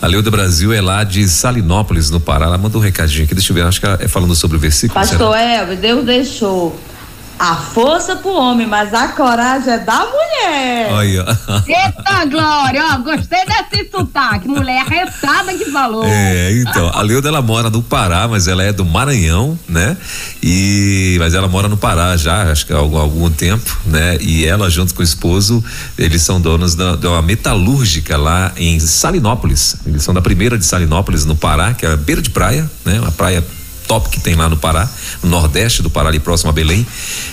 [0.00, 2.46] A Leuda Brasil é lá de Salinópolis, no Pará.
[2.46, 5.00] Ela mandou um recadinho aqui, deixa eu ver, acho que é falando sobre o versículo.
[5.00, 6.76] Pastor Elber, Deus deixou
[7.38, 10.92] a força pro homem, mas a coragem é da mulher.
[10.92, 11.26] Olha.
[11.66, 14.46] Eita, Glória, ó, gostei desse sotaque.
[14.46, 16.04] Mulher arretada que falou.
[16.06, 19.96] É, então, a Leuda ela mora no Pará, mas ela é do Maranhão, né?
[20.42, 24.18] E, mas ela mora no Pará já, acho que há algum, algum tempo, né?
[24.20, 25.64] E ela, junto com o esposo,
[25.98, 29.76] eles são donos da, de uma metalúrgica lá em Salinópolis.
[29.84, 33.00] Eles são da primeira de Salinópolis, no Pará, que é a beira de praia, né?
[33.00, 33.44] Uma praia
[33.86, 34.88] top que tem lá no Pará,
[35.22, 36.86] no Nordeste do Pará, ali próximo a Belém.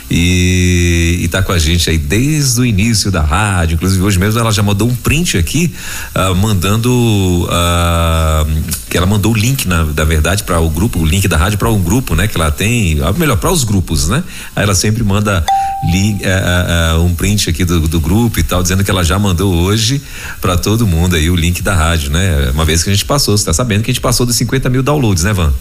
[0.10, 3.76] E, está com a gente aí desde o início da rádio.
[3.76, 5.74] Inclusive, hoje mesmo ela já mandou um print aqui,
[6.16, 6.90] uh, mandando.
[6.90, 11.38] Uh, que ela mandou o link, na, da verdade, para o grupo, o link da
[11.38, 12.28] rádio para um grupo, né?
[12.28, 14.24] Que ela tem, uh, melhor, para os grupos, né?
[14.56, 15.46] Aí ela sempre manda
[15.92, 19.54] link, eh, um print aqui do, do grupo e tal, dizendo que ela já mandou
[19.54, 20.02] hoje
[20.42, 22.52] para todo mundo aí o link da rádio, né?
[22.54, 24.70] Uma vez que a gente passou, você tá sabendo que a gente passou dos 50
[24.70, 25.54] mil downloads, né, Van?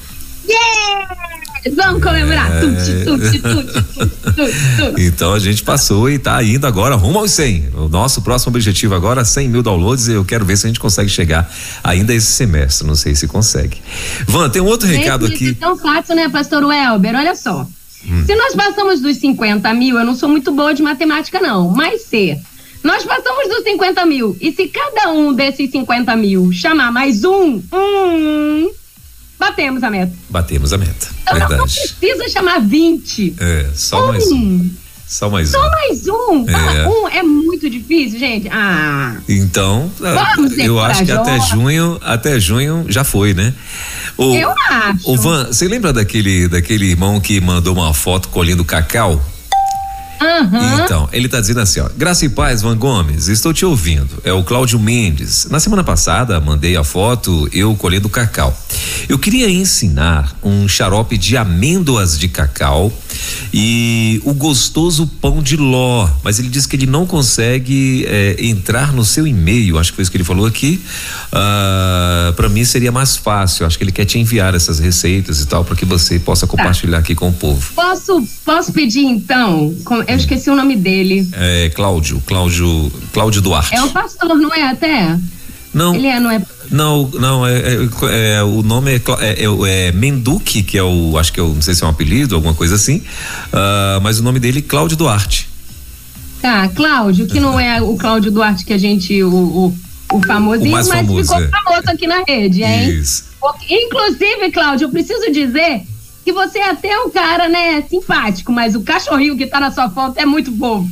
[1.75, 2.51] Vamos comemorar.
[2.57, 2.61] É...
[2.61, 7.71] Tuti, tuti, tuti, então a gente passou e está indo agora rumo aos 100.
[7.75, 10.09] O nosso próximo objetivo agora, 100 mil downloads.
[10.09, 11.51] Eu quero ver se a gente consegue chegar
[11.83, 12.87] ainda esse semestre.
[12.87, 13.79] Não sei se consegue.
[14.27, 15.51] Van, tem um outro recado aqui.
[15.51, 17.15] É tão fácil, né, Pastor Welber?
[17.17, 17.67] Olha só.
[18.09, 18.25] Hum.
[18.25, 21.71] Se nós passamos dos 50 mil, eu não sou muito boa de matemática, não.
[21.71, 22.39] Mas se
[22.83, 27.61] nós passamos dos 50 mil e se cada um desses 50 mil chamar mais um,
[27.73, 28.71] um
[29.39, 30.13] Batemos a meta.
[30.29, 31.09] Batemos a meta.
[31.23, 31.57] Então verdade.
[31.57, 33.37] não precisa chamar 20.
[33.39, 34.09] É, só um.
[34.09, 34.71] mais um.
[35.07, 35.71] Só mais Só um.
[35.71, 36.51] mais um.
[36.51, 36.87] É.
[36.87, 38.47] um é muito difícil, gente.
[38.51, 39.17] Ah.
[39.27, 43.55] Então, Vamos eu acho que até junho, até junho já foi, né?
[44.19, 45.11] O, eu acho.
[45.11, 49.25] O Van, você lembra daquele, daquele irmão que mandou uma foto colhendo cacau?
[50.21, 50.85] Uhum.
[50.85, 54.21] Então, ele está dizendo assim, ó, Graça e Paz, Van Gomes, estou te ouvindo.
[54.25, 55.47] É o Cláudio Mendes.
[55.51, 58.57] Na semana passada, mandei a foto eu colhendo cacau.
[59.09, 62.93] Eu queria ensinar um xarope de amêndoas de cacau
[63.53, 68.93] e o gostoso pão de ló, mas ele disse que ele não consegue é, entrar
[68.93, 70.81] no seu e-mail, acho que foi isso que ele falou aqui.
[71.33, 75.47] Ah, para mim seria mais fácil, acho que ele quer te enviar essas receitas e
[75.47, 76.51] tal para que você possa tá.
[76.51, 76.99] compartilhar tá.
[76.99, 77.73] aqui com o povo.
[77.75, 79.75] Posso, posso pedir então?
[80.09, 81.29] Eu esqueci o nome dele.
[81.35, 83.75] É Cláudio, Cláudio, Cláudio Duarte.
[83.75, 85.19] É o pastor, não é até?
[85.75, 85.95] Não.
[85.95, 86.43] Ele é, não é?
[86.71, 89.45] Não, não, é, é, é o nome é, é,
[89.89, 92.35] é, Menduque, que é o, acho que é o, não sei se é um apelido,
[92.35, 95.47] alguma coisa assim, uh, mas o nome dele é Cláudio Duarte.
[96.41, 99.79] Tá, Cláudio, que não é o Cláudio Duarte que a gente, o, o,
[100.13, 101.49] o famosinho, o mas famoso, ficou é.
[101.49, 102.89] famoso aqui na rede, hein?
[102.89, 103.25] Isso.
[103.69, 105.83] Inclusive, Cláudio, eu preciso dizer
[106.29, 109.89] que você é até um cara, né, simpático, mas o cachorrinho que tá na sua
[109.89, 110.87] foto é muito fofo.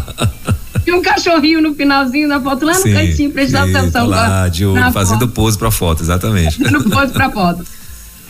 [0.86, 4.06] e um cachorrinho no finalzinho da foto, lá no sim, cantinho, prestando atenção.
[4.06, 5.32] Lá, de olho, fazendo foto.
[5.32, 6.58] pose pra foto, exatamente.
[6.72, 7.66] no pose pra foto.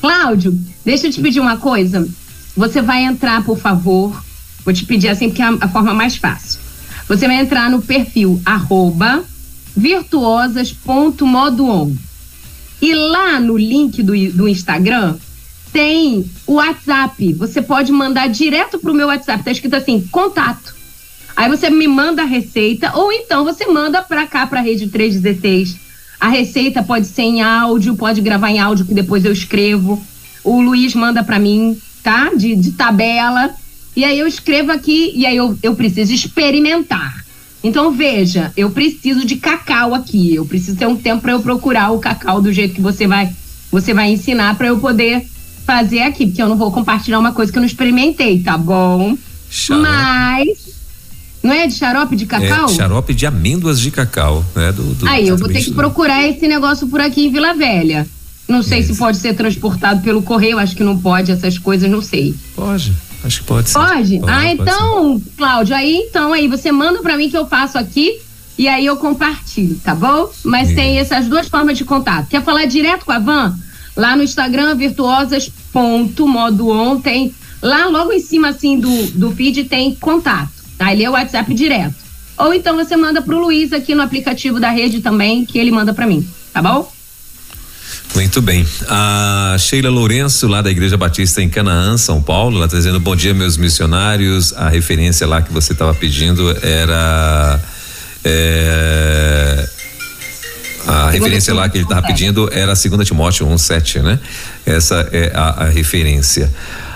[0.01, 2.09] Cláudio, deixa eu te pedir uma coisa.
[2.57, 4.21] Você vai entrar, por favor.
[4.65, 6.59] Vou te pedir assim, porque é a, a forma mais fácil.
[7.07, 9.23] Você vai entrar no perfil arroba
[9.77, 11.95] virtuosas.modoon.
[12.83, 15.15] E lá no link do, do Instagram,
[15.73, 17.33] tem o WhatsApp.
[17.35, 19.45] Você pode mandar direto pro meu WhatsApp.
[19.45, 20.75] Tá escrito assim, contato.
[21.37, 24.89] Aí você me manda a receita, ou então você manda para cá, para a rede
[24.89, 25.77] 316.
[26.21, 30.05] A receita pode ser em áudio, pode gravar em áudio que depois eu escrevo.
[30.45, 32.31] O Luiz manda para mim, tá?
[32.37, 33.51] De, de tabela.
[33.97, 37.25] E aí eu escrevo aqui e aí eu, eu preciso experimentar.
[37.63, 40.35] Então veja, eu preciso de cacau aqui.
[40.35, 43.33] Eu preciso ter um tempo para eu procurar o cacau do jeito que você vai
[43.71, 45.25] você vai ensinar para eu poder
[45.71, 49.17] fazer aqui, porque eu não vou compartilhar uma coisa que eu não experimentei, tá bom?
[49.49, 49.89] Xarope.
[49.89, 50.71] Mas.
[51.43, 52.69] Não é de xarope de cacau?
[52.69, 54.73] É, xarope de amêndoas de cacau, né?
[54.73, 58.07] Do, do Aí, eu vou ter que procurar esse negócio por aqui em Vila Velha.
[58.49, 62.03] Não sei se pode ser transportado pelo correio, acho que não pode, essas coisas, não
[62.03, 62.35] sei.
[62.57, 62.93] Pode,
[63.23, 63.73] acho que pode.
[63.73, 64.19] Pode?
[64.19, 65.25] pode ah, pode então, ser.
[65.37, 68.19] Cláudio, aí então, aí você manda para mim que eu faço aqui
[68.59, 70.29] e aí eu compartilho, tá bom?
[70.45, 72.27] Mas tem essas duas formas de contato.
[72.29, 73.57] Quer falar direto com a Van?
[73.97, 80.51] Lá no Instagram, virtuosas.modo tem lá logo em cima assim do, do feed tem contato.
[80.79, 81.95] Aí é o WhatsApp direto.
[82.39, 85.93] Ou então você manda pro Luiz aqui no aplicativo da rede também, que ele manda
[85.93, 86.91] para mim, tá bom?
[88.15, 88.67] Muito bem.
[88.89, 93.15] A Sheila Lourenço, lá da Igreja Batista em Canaã, São Paulo, ela está dizendo bom
[93.15, 94.53] dia, meus missionários.
[94.55, 97.61] A referência lá que você estava pedindo era.
[98.25, 99.69] É,
[100.91, 104.19] a referência lá que ele estava pedindo era 2 Timóteo 1,7, né?
[104.67, 106.53] Essa é a, a referência.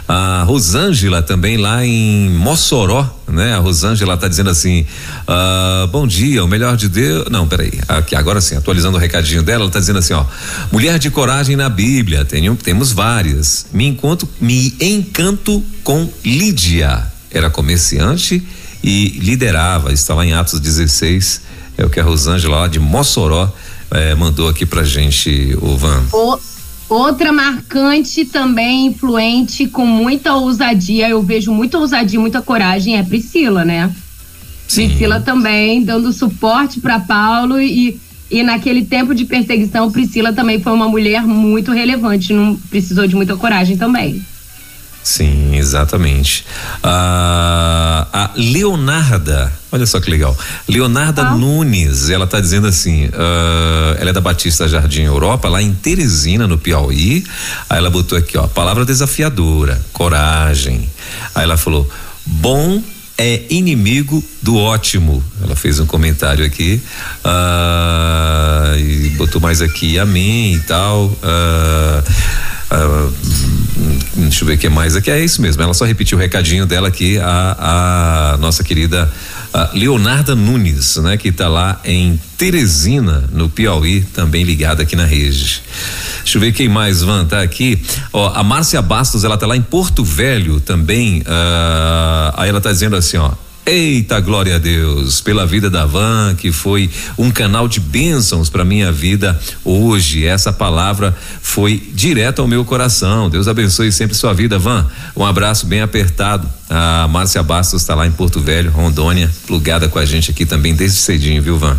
[0.06, 3.54] A Rosângela também lá em Mossoró, né?
[3.54, 4.84] A Rosângela tá dizendo assim:
[5.28, 7.30] ah, bom dia, o melhor de Deus.
[7.30, 7.72] Não, peraí.
[7.88, 10.24] Aqui, agora sim, atualizando o recadinho dela, ela tá dizendo assim: ó,
[10.72, 12.26] mulher de coragem na Bíblia,
[12.62, 13.66] temos várias.
[13.72, 17.02] Me encontro, me encanto com Lídia.
[17.30, 18.42] Era comerciante
[18.82, 21.40] e liderava, está lá em Atos 16.
[21.78, 23.52] É o que a Rosângela lá de Mossoró
[23.90, 26.02] eh, mandou aqui pra gente, o Van.
[26.12, 26.38] O
[26.88, 33.64] Outra marcante também, influente, com muita ousadia, eu vejo muita ousadia, muita coragem, é Priscila,
[33.64, 33.90] né?
[34.68, 34.88] Sim.
[34.88, 37.98] Priscila também dando suporte para Paulo e,
[38.30, 43.16] e naquele tempo de perseguição, Priscila também foi uma mulher muito relevante, não precisou de
[43.16, 44.22] muita coragem também.
[45.04, 46.46] Sim, exatamente.
[46.82, 50.34] Ah, a Leonarda, olha só que legal.
[50.66, 51.34] Leonarda ah.
[51.34, 56.46] Nunes, ela está dizendo assim: uh, ela é da Batista Jardim Europa, lá em Teresina,
[56.48, 57.22] no Piauí.
[57.68, 60.88] Aí ela botou aqui, ó, palavra desafiadora, coragem.
[61.34, 61.86] Aí ela falou:
[62.24, 62.82] bom
[63.18, 65.22] é inimigo do ótimo.
[65.42, 66.80] Ela fez um comentário aqui
[67.24, 71.04] uh, e botou mais aqui, amém e tal.
[71.04, 72.02] Uh,
[74.16, 75.10] deixa eu ver o que mais aqui.
[75.10, 75.62] É isso mesmo.
[75.62, 79.10] Ela só repetiu o recadinho dela aqui, a, a nossa querida
[79.54, 81.16] a Leonarda Nunes, né?
[81.16, 85.62] Que está lá em Teresina, no Piauí, também ligada aqui na rede.
[86.24, 87.80] Deixa eu ver quem mais, Van, tá aqui.
[88.12, 91.20] Ó, a Márcia Bastos, ela tá lá em Porto Velho também.
[91.20, 93.30] Uh, aí ela tá dizendo assim, ó.
[93.66, 98.62] Eita, glória a Deus, pela vida da Van, que foi um canal de bênçãos para
[98.62, 100.26] minha vida hoje.
[100.26, 103.30] Essa palavra foi direto ao meu coração.
[103.30, 104.86] Deus abençoe sempre sua vida, Van.
[105.16, 106.46] Um abraço bem apertado.
[106.68, 110.74] A Márcia Bastos está lá em Porto Velho, Rondônia, plugada com a gente aqui também
[110.74, 111.78] desde cedinho, viu, Van?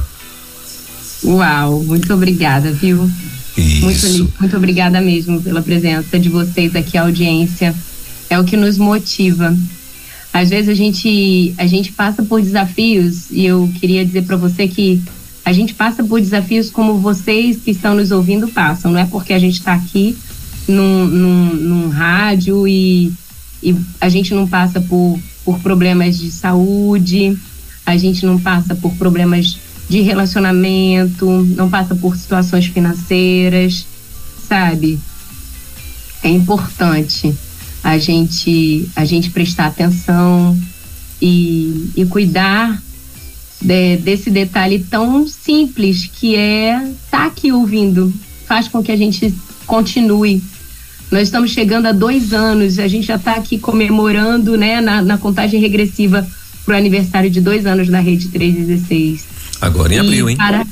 [1.24, 3.08] Uau, muito obrigada, viu?
[3.56, 3.82] Isso.
[3.82, 7.76] Muito, muito obrigada mesmo pela presença de vocês aqui, a audiência.
[8.28, 9.56] É o que nos motiva
[10.36, 14.68] às vezes a gente a gente passa por desafios e eu queria dizer para você
[14.68, 15.02] que
[15.46, 18.92] a gente passa por desafios como vocês que estão nos ouvindo passam.
[18.92, 20.18] Não é porque a gente está aqui
[20.68, 23.14] num, num, num rádio e,
[23.64, 27.38] e a gente não passa por, por problemas de saúde,
[27.86, 29.58] a gente não passa por problemas
[29.88, 31.26] de relacionamento,
[31.56, 33.88] não passa por situações financeiras,
[34.50, 35.00] sabe?
[36.22, 37.34] É importante
[37.86, 40.58] a gente, a gente prestar atenção
[41.22, 42.82] e, e cuidar
[43.62, 48.12] de, desse detalhe tão simples que é estar tá aqui ouvindo.
[48.48, 49.32] Faz com que a gente
[49.68, 50.42] continue.
[51.12, 55.20] Nós estamos chegando a dois anos, a gente já está aqui comemorando né, na, na
[55.20, 56.28] contagem regressiva
[56.66, 59.26] para o aniversário de dois anos da Rede 316.
[59.62, 60.38] Agora em abril, hein?
[60.38, 60.66] Para...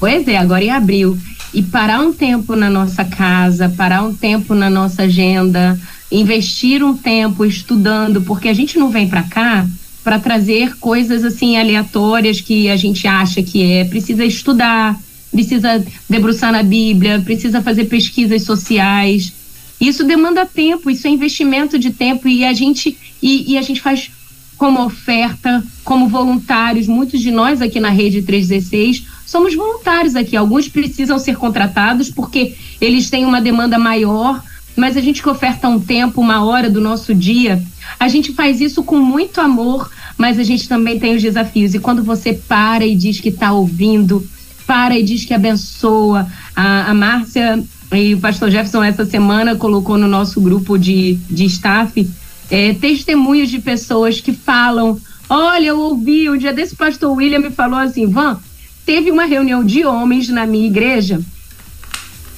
[0.00, 1.16] Pois é, agora em abril.
[1.54, 5.78] E parar um tempo na nossa casa, parar um tempo na nossa agenda,
[6.10, 9.66] investir um tempo estudando, porque a gente não vem para cá
[10.02, 13.84] para trazer coisas assim aleatórias que a gente acha que é.
[13.84, 14.98] Precisa estudar,
[15.30, 19.32] precisa debruçar na Bíblia, precisa fazer pesquisas sociais.
[19.80, 23.80] Isso demanda tempo, isso é investimento de tempo e a gente e, e a gente
[23.80, 24.10] faz
[24.56, 26.86] como oferta, como voluntários.
[26.86, 30.36] Muitos de nós aqui na Rede 316 somos voluntários aqui.
[30.36, 34.42] Alguns precisam ser contratados porque eles têm uma demanda maior
[34.76, 37.62] mas a gente que oferta um tempo, uma hora do nosso dia,
[37.98, 41.74] a gente faz isso com muito amor, mas a gente também tem os desafios.
[41.74, 44.26] E quando você para e diz que está ouvindo,
[44.66, 47.62] para e diz que abençoa, a, a Márcia
[47.92, 52.08] e o pastor Jefferson essa semana colocou no nosso grupo de, de staff
[52.50, 57.50] é, testemunhos de pessoas que falam: Olha, eu ouvi, um dia desse pastor William me
[57.50, 58.38] falou assim: Van,
[58.86, 61.20] teve uma reunião de homens na minha igreja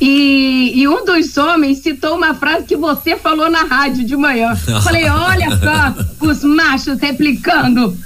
[0.04, 4.52] E, e, um dos homens citou uma frase que você falou na rádio de manhã.
[4.82, 7.96] Falei, olha só, os machos replicando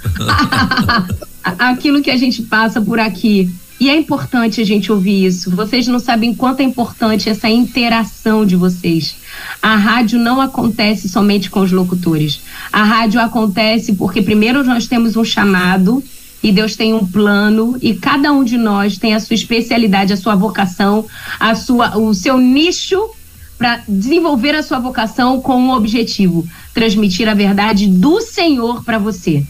[1.41, 3.49] aquilo que a gente passa por aqui.
[3.79, 5.49] E é importante a gente ouvir isso.
[5.49, 9.15] Vocês não sabem quanto é importante essa interação de vocês.
[9.59, 12.41] A rádio não acontece somente com os locutores.
[12.71, 16.03] A rádio acontece porque, primeiro, nós temos um chamado
[16.41, 20.17] e Deus tem um plano e cada um de nós tem a sua especialidade, a
[20.17, 21.05] sua vocação,
[21.39, 23.09] a sua, o seu nicho
[23.57, 29.43] para desenvolver a sua vocação com um objetivo: transmitir a verdade do Senhor para você.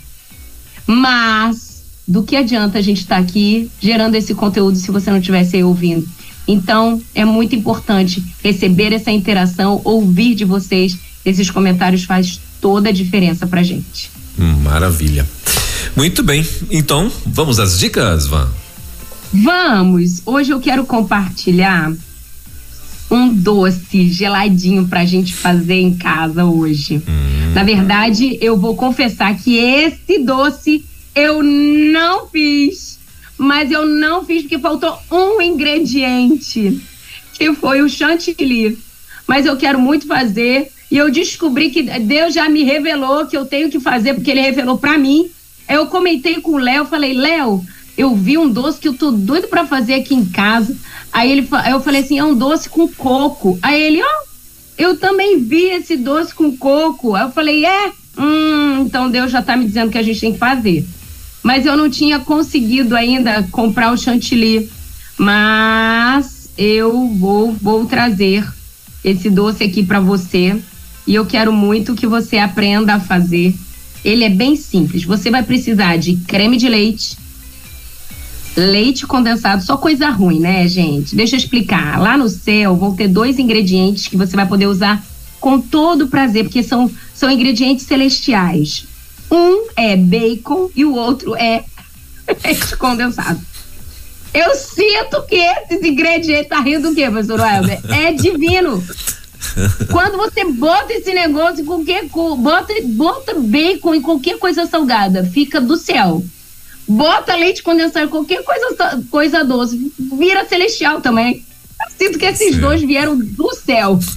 [0.85, 5.17] Mas do que adianta a gente estar tá aqui gerando esse conteúdo se você não
[5.17, 6.07] estivesse ouvindo.
[6.47, 10.97] Então, é muito importante receber essa interação, ouvir de vocês.
[11.25, 14.09] Esses comentários faz toda a diferença pra gente.
[14.63, 15.27] Maravilha.
[15.97, 16.45] Muito bem.
[16.69, 18.47] Então, vamos às dicas, Van?
[19.33, 20.21] Vamos!
[20.27, 21.91] Hoje eu quero compartilhar
[23.09, 26.97] um doce geladinho pra gente fazer em casa hoje.
[26.97, 27.51] Hum.
[27.55, 30.85] Na verdade, eu vou confessar que esse doce
[31.15, 32.99] eu não fiz,
[33.35, 36.79] mas eu não fiz porque faltou um ingrediente,
[37.33, 38.77] que foi o chantilly.
[39.25, 43.47] Mas eu quero muito fazer e eu descobri que Deus já me revelou que eu
[43.47, 45.31] tenho que fazer porque ele revelou para mim.
[45.67, 47.63] Eu comentei com o Léo, falei: "Léo,
[47.97, 50.75] eu vi um doce que eu tô doido para fazer aqui em casa".
[51.11, 53.57] Aí ele eu falei assim: "É um doce com coco".
[53.61, 54.27] Aí ele: "Ó, oh,
[54.77, 57.15] eu também vi esse doce com coco".
[57.15, 60.33] Aí eu falei: "É, hum, então Deus já tá me dizendo que a gente tem
[60.33, 60.85] que fazer"
[61.47, 64.69] mas eu não tinha conseguido ainda comprar o chantilly.
[65.17, 68.45] Mas eu vou, vou trazer
[69.01, 70.61] esse doce aqui para você
[71.07, 73.55] e eu quero muito que você aprenda a fazer.
[74.03, 75.03] Ele é bem simples.
[75.03, 77.17] Você vai precisar de creme de leite,
[78.55, 81.15] leite condensado, só coisa ruim, né, gente?
[81.15, 81.99] Deixa eu explicar.
[81.99, 85.03] Lá no céu vão ter dois ingredientes que você vai poder usar
[85.39, 88.85] com todo prazer, porque são, são ingredientes celestiais.
[89.31, 91.63] Um é bacon e o outro é
[92.43, 93.39] leite condensado.
[94.33, 96.47] Eu sinto que esses ingredientes.
[96.47, 97.79] Tá rindo do quê, professor Welber?
[97.89, 98.83] É divino.
[99.91, 105.23] Quando você bota esse negócio em qualquer coisa, bota, bota bacon em qualquer coisa salgada,
[105.23, 106.23] fica do céu.
[106.87, 111.45] Bota leite condensado em qualquer coisa, coisa doce, vira celestial também.
[111.79, 112.61] Eu sinto que esses Sim.
[112.61, 113.99] dois vieram do céu.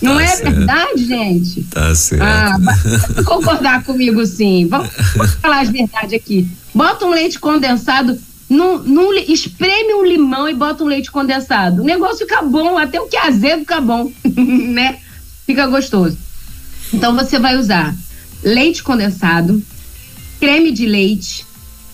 [0.00, 0.54] Não tá é certo.
[0.54, 1.62] verdade, gente?
[1.64, 2.22] Tá certo.
[2.22, 2.56] Ah,
[3.24, 4.66] concordar comigo sim.
[4.66, 6.48] Vamos, vamos, falar as verdades aqui.
[6.72, 8.18] Bota um leite condensado,
[8.48, 11.82] num, espreme um limão e bota um leite condensado.
[11.82, 14.98] O negócio fica bom, até o que é azedo fica bom, né?
[15.44, 16.16] Fica gostoso.
[16.92, 17.94] Então você vai usar
[18.42, 19.62] leite condensado,
[20.40, 21.44] creme de leite,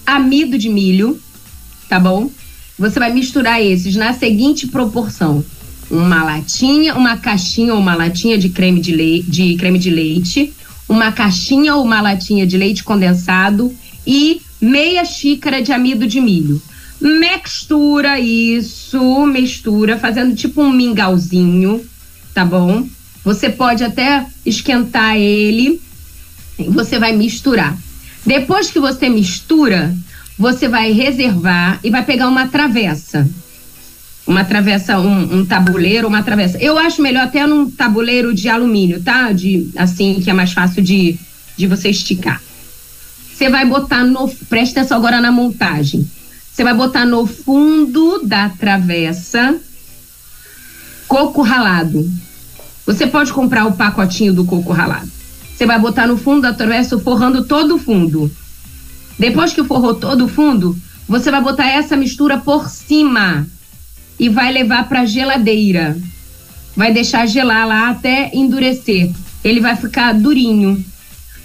[0.07, 1.21] amido de milho,
[1.89, 2.31] tá bom?
[2.79, 5.45] Você vai misturar esses na seguinte proporção:
[5.91, 10.53] uma latinha, uma caixinha ou uma latinha de creme de, leite, de creme de leite,
[10.89, 13.75] uma caixinha ou uma latinha de leite condensado
[14.07, 16.61] e meia xícara de amido de milho.
[17.01, 21.85] Mistura isso, mistura, fazendo tipo um mingauzinho,
[22.33, 22.87] tá bom?
[23.23, 25.81] Você pode até esquentar ele,
[26.69, 27.77] você vai misturar.
[28.25, 29.95] Depois que você mistura,
[30.39, 33.29] você vai reservar e vai pegar uma travessa
[34.27, 36.59] uma travessa, um, um, tabuleiro, uma travessa.
[36.59, 39.33] Eu acho melhor até num tabuleiro de alumínio, tá?
[39.33, 41.19] De assim que é mais fácil de,
[41.57, 42.41] de você esticar.
[43.35, 46.09] Você vai botar no, presta atenção agora na montagem.
[46.53, 49.57] Você vai botar no fundo da travessa
[51.09, 52.09] coco ralado.
[52.87, 55.11] Você pode comprar o pacotinho do coco ralado.
[55.53, 58.31] Você vai botar no fundo da travessa forrando todo o fundo.
[59.19, 60.77] Depois que forrou todo o fundo,
[61.09, 63.47] você vai botar essa mistura por cima
[64.17, 65.99] e vai levar para geladeira.
[66.77, 69.11] Vai deixar gelar lá até endurecer.
[69.43, 70.85] Ele vai ficar durinho.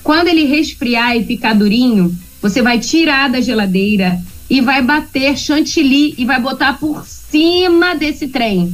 [0.03, 4.19] Quando ele resfriar e ficar durinho, você vai tirar da geladeira
[4.49, 8.73] e vai bater chantilly e vai botar por cima desse trem.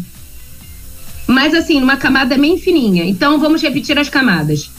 [1.28, 3.04] Mas assim, numa camada bem fininha.
[3.04, 4.70] Então vamos repetir as camadas.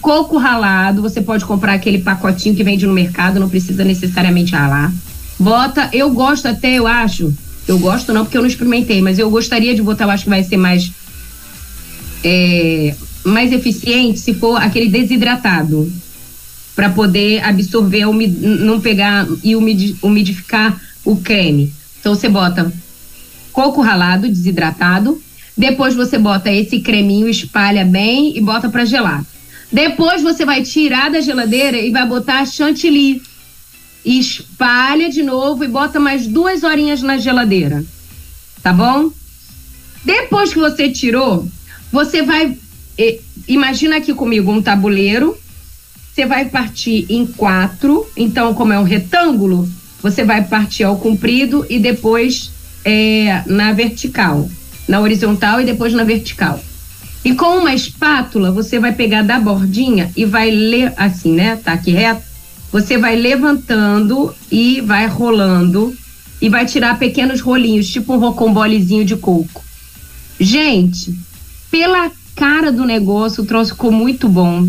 [0.00, 4.92] Coco ralado, você pode comprar aquele pacotinho que vende no mercado, não precisa necessariamente ralar.
[5.38, 7.32] Bota, eu gosto até, eu acho,
[7.68, 10.30] eu gosto não porque eu não experimentei, mas eu gostaria de botar, eu acho que
[10.30, 10.90] vai ser mais
[12.24, 12.94] é,
[13.24, 15.90] mais eficiente se for aquele desidratado
[16.74, 21.72] para poder absorver, não pegar e umidificar o creme.
[22.00, 22.72] Então você bota
[23.52, 25.20] coco ralado, desidratado,
[25.56, 29.24] depois você bota esse creminho, espalha bem e bota para gelar.
[29.70, 33.22] Depois você vai tirar da geladeira e vai botar chantilly
[34.04, 37.84] espalha de novo e bota mais duas horinhas na geladeira.
[38.62, 39.10] tá bom?
[40.04, 41.48] Depois que você tirou,
[41.90, 42.56] você vai.
[42.98, 45.36] Eh, imagina aqui comigo um tabuleiro.
[46.12, 48.06] Você vai partir em quatro.
[48.16, 49.68] Então, como é um retângulo,
[50.02, 52.50] você vai partir ao comprido e depois
[52.84, 54.48] é, na vertical.
[54.88, 56.62] Na horizontal e depois na vertical.
[57.24, 61.56] E com uma espátula, você vai pegar da bordinha e vai ler assim, né?
[61.56, 62.22] Tá aqui reto.
[62.72, 65.94] Você vai levantando e vai rolando
[66.40, 69.62] e vai tirar pequenos rolinhos, tipo um rocambolezinho de coco.
[70.40, 71.14] Gente,
[71.70, 74.68] pela cara do negócio, troço ficou muito bom.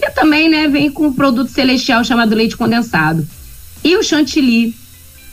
[0.00, 3.26] E também, né, vem com um produto celestial chamado leite condensado.
[3.84, 4.74] E o chantilly.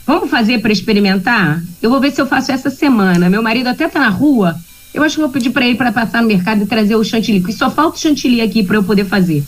[0.06, 1.62] Vamos fazer para experimentar?
[1.82, 3.28] Eu vou ver se eu faço essa semana.
[3.28, 4.58] Meu marido até tá na rua.
[4.92, 7.40] Eu acho que vou pedir para ele para passar no mercado e trazer o chantilly,
[7.40, 9.44] porque só falta o chantilly aqui para eu poder fazer.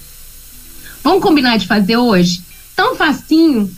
[1.02, 2.42] Vamos combinar de fazer hoje?
[2.76, 3.70] Tão facinho.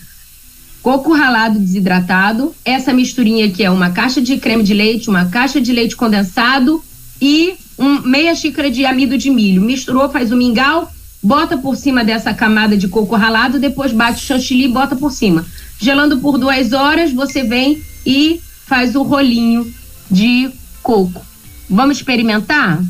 [0.83, 5.61] Coco ralado desidratado, essa misturinha aqui é uma caixa de creme de leite, uma caixa
[5.61, 6.83] de leite condensado
[7.21, 9.63] e um, meia xícara de amido de milho.
[9.63, 10.93] Misturou, faz o mingau,
[11.23, 15.13] bota por cima dessa camada de coco ralado, depois bate o chantilly e bota por
[15.13, 15.45] cima.
[15.81, 19.73] Gelando por duas horas, você vem e faz o rolinho
[20.11, 20.51] de
[20.83, 21.25] coco.
[21.69, 22.83] Vamos experimentar?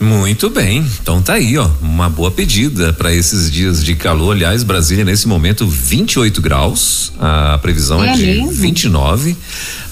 [0.00, 4.32] Muito bem, então tá aí, ó, uma boa pedida para esses dias de calor.
[4.32, 8.50] Aliás, Brasília nesse momento 28 graus, a previsão é, é de mesmo?
[8.50, 9.36] 29,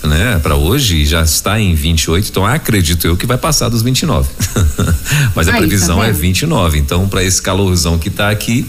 [0.03, 4.29] né, para hoje já está em 28, então acredito eu que vai passar dos 29.
[5.35, 8.67] Mas a aí, previsão tá é 29, então para esse calorzão que tá aqui,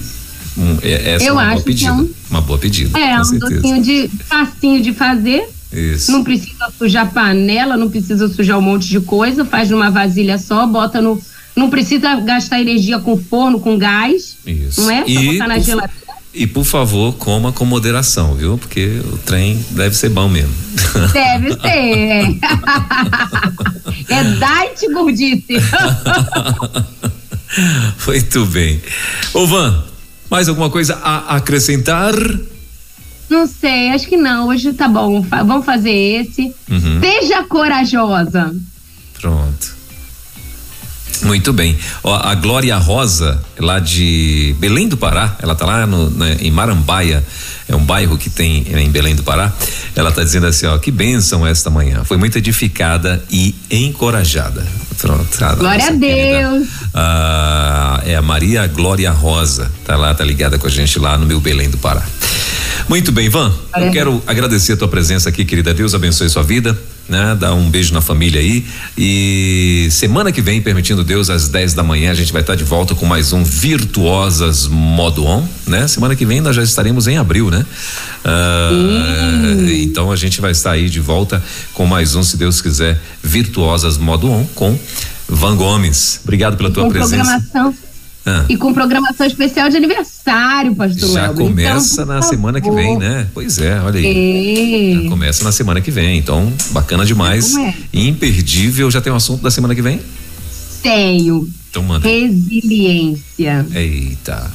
[0.57, 2.99] um, é, essa eu é uma boa pedida, é um, uma boa pedida.
[2.99, 3.61] É, um certeza.
[3.61, 5.47] docinho de facinho de fazer.
[5.71, 6.11] Isso.
[6.11, 10.65] Não precisa sujar panela, não precisa sujar um monte de coisa, faz numa vasilha só,
[10.65, 11.21] bota no
[11.55, 14.37] não precisa gastar energia com forno, com gás.
[14.45, 14.81] Isso.
[14.81, 15.01] Não é?
[15.01, 16.08] Só e, botar na geladeira.
[16.33, 18.57] E por favor, coma com moderação, viu?
[18.57, 20.53] Porque o trem deve ser bom mesmo.
[21.11, 22.37] Deve ser.
[24.09, 25.57] é diet gordice.
[28.05, 28.79] Muito bem.
[29.33, 29.83] Ô Van,
[30.29, 32.13] mais alguma coisa a acrescentar?
[33.27, 34.49] Não sei, acho que não.
[34.49, 35.21] Hoje tá bom.
[35.21, 36.53] Vamos fazer esse.
[36.69, 36.99] Uhum.
[36.99, 38.55] Seja corajosa.
[39.19, 39.78] Pronto.
[41.23, 41.77] Muito bem.
[42.03, 46.51] Ó, a Glória Rosa, lá de Belém do Pará, ela tá lá no, né, em
[46.51, 47.23] Marambaia,
[47.67, 49.53] é um bairro que tem é, em Belém do Pará.
[49.95, 52.03] Ela tá dizendo assim, ó, que bênção esta manhã.
[52.03, 54.65] Foi muito edificada e encorajada.
[54.97, 55.43] Pronto.
[55.43, 56.67] A Glória a Deus.
[56.93, 61.25] Ah, é a Maria Glória Rosa, tá lá, tá ligada com a gente lá no
[61.25, 62.03] meu Belém do Pará.
[62.87, 63.53] Muito bem, Van.
[63.77, 65.73] Eu quero agradecer a tua presença aqui, querida.
[65.73, 66.77] Deus abençoe sua vida
[67.09, 67.35] né?
[67.39, 68.65] Dar um beijo na família aí.
[68.97, 72.63] E semana que vem, permitindo Deus, às 10 da manhã, a gente vai estar de
[72.63, 75.87] volta com mais um Virtuosas Modo On, né?
[75.87, 77.65] Semana que vem nós já estaremos em abril, né?
[78.23, 83.01] Uh, então a gente vai estar aí de volta com mais um, se Deus quiser,
[83.23, 84.77] Virtuosas Modo On com
[85.27, 86.21] Van Gomes.
[86.23, 87.23] Obrigado pela tua com presença.
[87.23, 87.88] Programação
[88.29, 88.45] ah.
[88.47, 91.47] E com programação especial de aniversário, pastor Já Elber.
[91.47, 93.27] começa então, na semana que vem, né?
[93.33, 94.93] Pois é, olha aí.
[94.99, 95.03] É.
[95.03, 96.17] Já começa na semana que vem.
[96.17, 97.55] Então, bacana demais.
[97.57, 97.73] É.
[97.91, 98.91] Imperdível.
[98.91, 99.99] Já tem um assunto da semana que vem?
[100.83, 101.49] Tenho.
[101.69, 102.07] Então manda.
[102.07, 103.65] Resiliência.
[103.73, 104.51] Eita.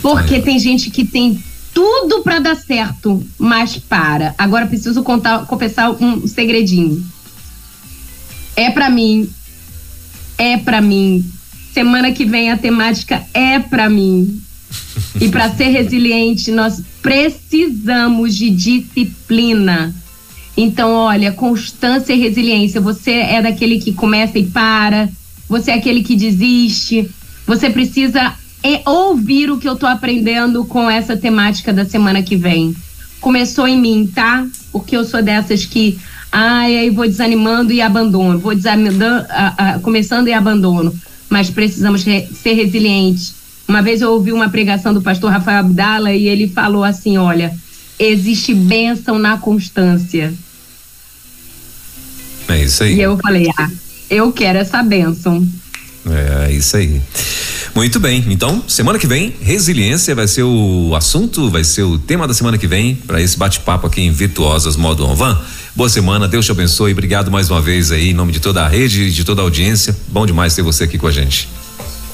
[0.00, 0.42] Porque Ai.
[0.42, 1.42] tem gente que tem
[1.72, 4.34] tudo para dar certo, mas para.
[4.36, 7.04] Agora preciso contar, confessar um segredinho.
[8.56, 9.30] É para mim.
[10.36, 11.24] É para mim
[11.72, 14.42] Semana que vem a temática é para mim.
[15.18, 19.94] E para ser resiliente, nós precisamos de disciplina.
[20.54, 22.78] Então, olha, constância e resiliência.
[22.80, 25.08] Você é daquele que começa e para,
[25.48, 27.08] você é aquele que desiste.
[27.46, 28.34] Você precisa
[28.84, 32.76] ouvir o que eu tô aprendendo com essa temática da semana que vem.
[33.18, 34.46] Começou em mim, tá?
[34.70, 35.98] Porque eu sou dessas que,
[36.30, 39.26] ai, aí vou desanimando e abandono, vou desanimando,
[39.80, 40.94] começando e abandono
[41.32, 43.34] mas precisamos re ser resilientes.
[43.66, 47.56] Uma vez eu ouvi uma pregação do pastor Rafael Abdala e ele falou assim: olha,
[47.98, 50.32] existe bênção na constância.
[52.48, 52.96] É isso aí.
[52.96, 53.70] E eu falei: ah,
[54.10, 55.48] eu quero essa bênção.
[56.44, 57.00] É isso aí.
[57.74, 62.28] Muito bem, então semana que vem resiliência vai ser o assunto, vai ser o tema
[62.28, 65.40] da semana que vem para esse bate-papo aqui em Virtuosas Modo Van.
[65.74, 66.92] Boa semana, Deus te abençoe.
[66.92, 69.96] Obrigado mais uma vez aí, em nome de toda a rede, de toda a audiência.
[70.08, 71.48] Bom demais ter você aqui com a gente.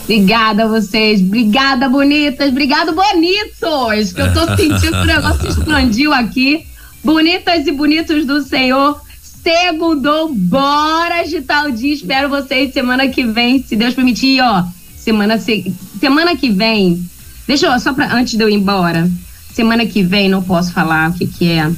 [0.04, 6.14] Obrigada a vocês, obrigada bonitas, obrigado bonitos, que eu tô sentindo que o negócio expandiu
[6.14, 6.64] aqui.
[7.02, 9.00] Bonitas e bonitos do Senhor,
[9.42, 14.64] segundou, bora agitar o dia, espero vocês semana que vem, se Deus permitir, ó,
[14.96, 17.04] semana, se, semana que vem,
[17.46, 19.10] deixa eu, só pra, antes de eu ir embora,
[19.52, 21.70] semana que vem não posso falar o que que é,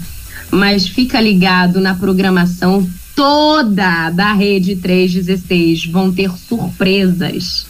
[0.50, 5.86] mas fica ligado na programação toda da Rede 316.
[5.86, 7.66] Vão ter surpresas.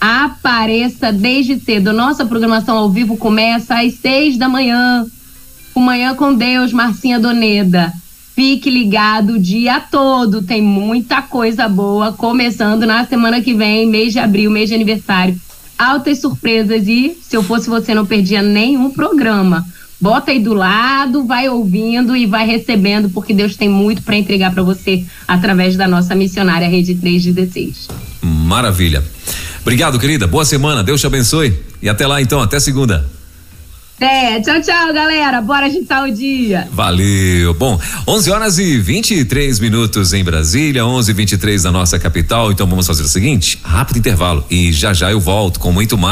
[0.00, 1.92] Apareça desde cedo.
[1.92, 5.06] Nossa programação ao vivo começa às seis da manhã.
[5.74, 7.92] O Manhã com Deus, Marcinha Doneda.
[8.34, 10.42] Fique ligado o dia todo.
[10.42, 15.38] Tem muita coisa boa começando na semana que vem, mês de abril, mês de aniversário.
[15.78, 19.66] Altas surpresas e, se eu fosse você, não perdia nenhum programa.
[20.00, 24.52] Bota aí do lado, vai ouvindo e vai recebendo, porque Deus tem muito para entregar
[24.52, 27.88] para você através da nossa missionária Rede 316.
[28.22, 29.04] Maravilha.
[29.60, 30.26] Obrigado, querida.
[30.26, 30.82] Boa semana.
[30.82, 31.54] Deus te abençoe.
[31.82, 32.40] E até lá, então.
[32.40, 33.06] Até segunda.
[34.00, 35.42] É, tchau, tchau, galera.
[35.42, 36.66] Bora agitar o dia.
[36.72, 37.52] Valeu.
[37.52, 37.78] Bom,
[38.08, 42.50] 11 horas e 23 minutos em Brasília, 11 e 23 na nossa capital.
[42.50, 44.42] Então vamos fazer o seguinte: rápido intervalo.
[44.50, 46.08] E já já eu volto com muito mais.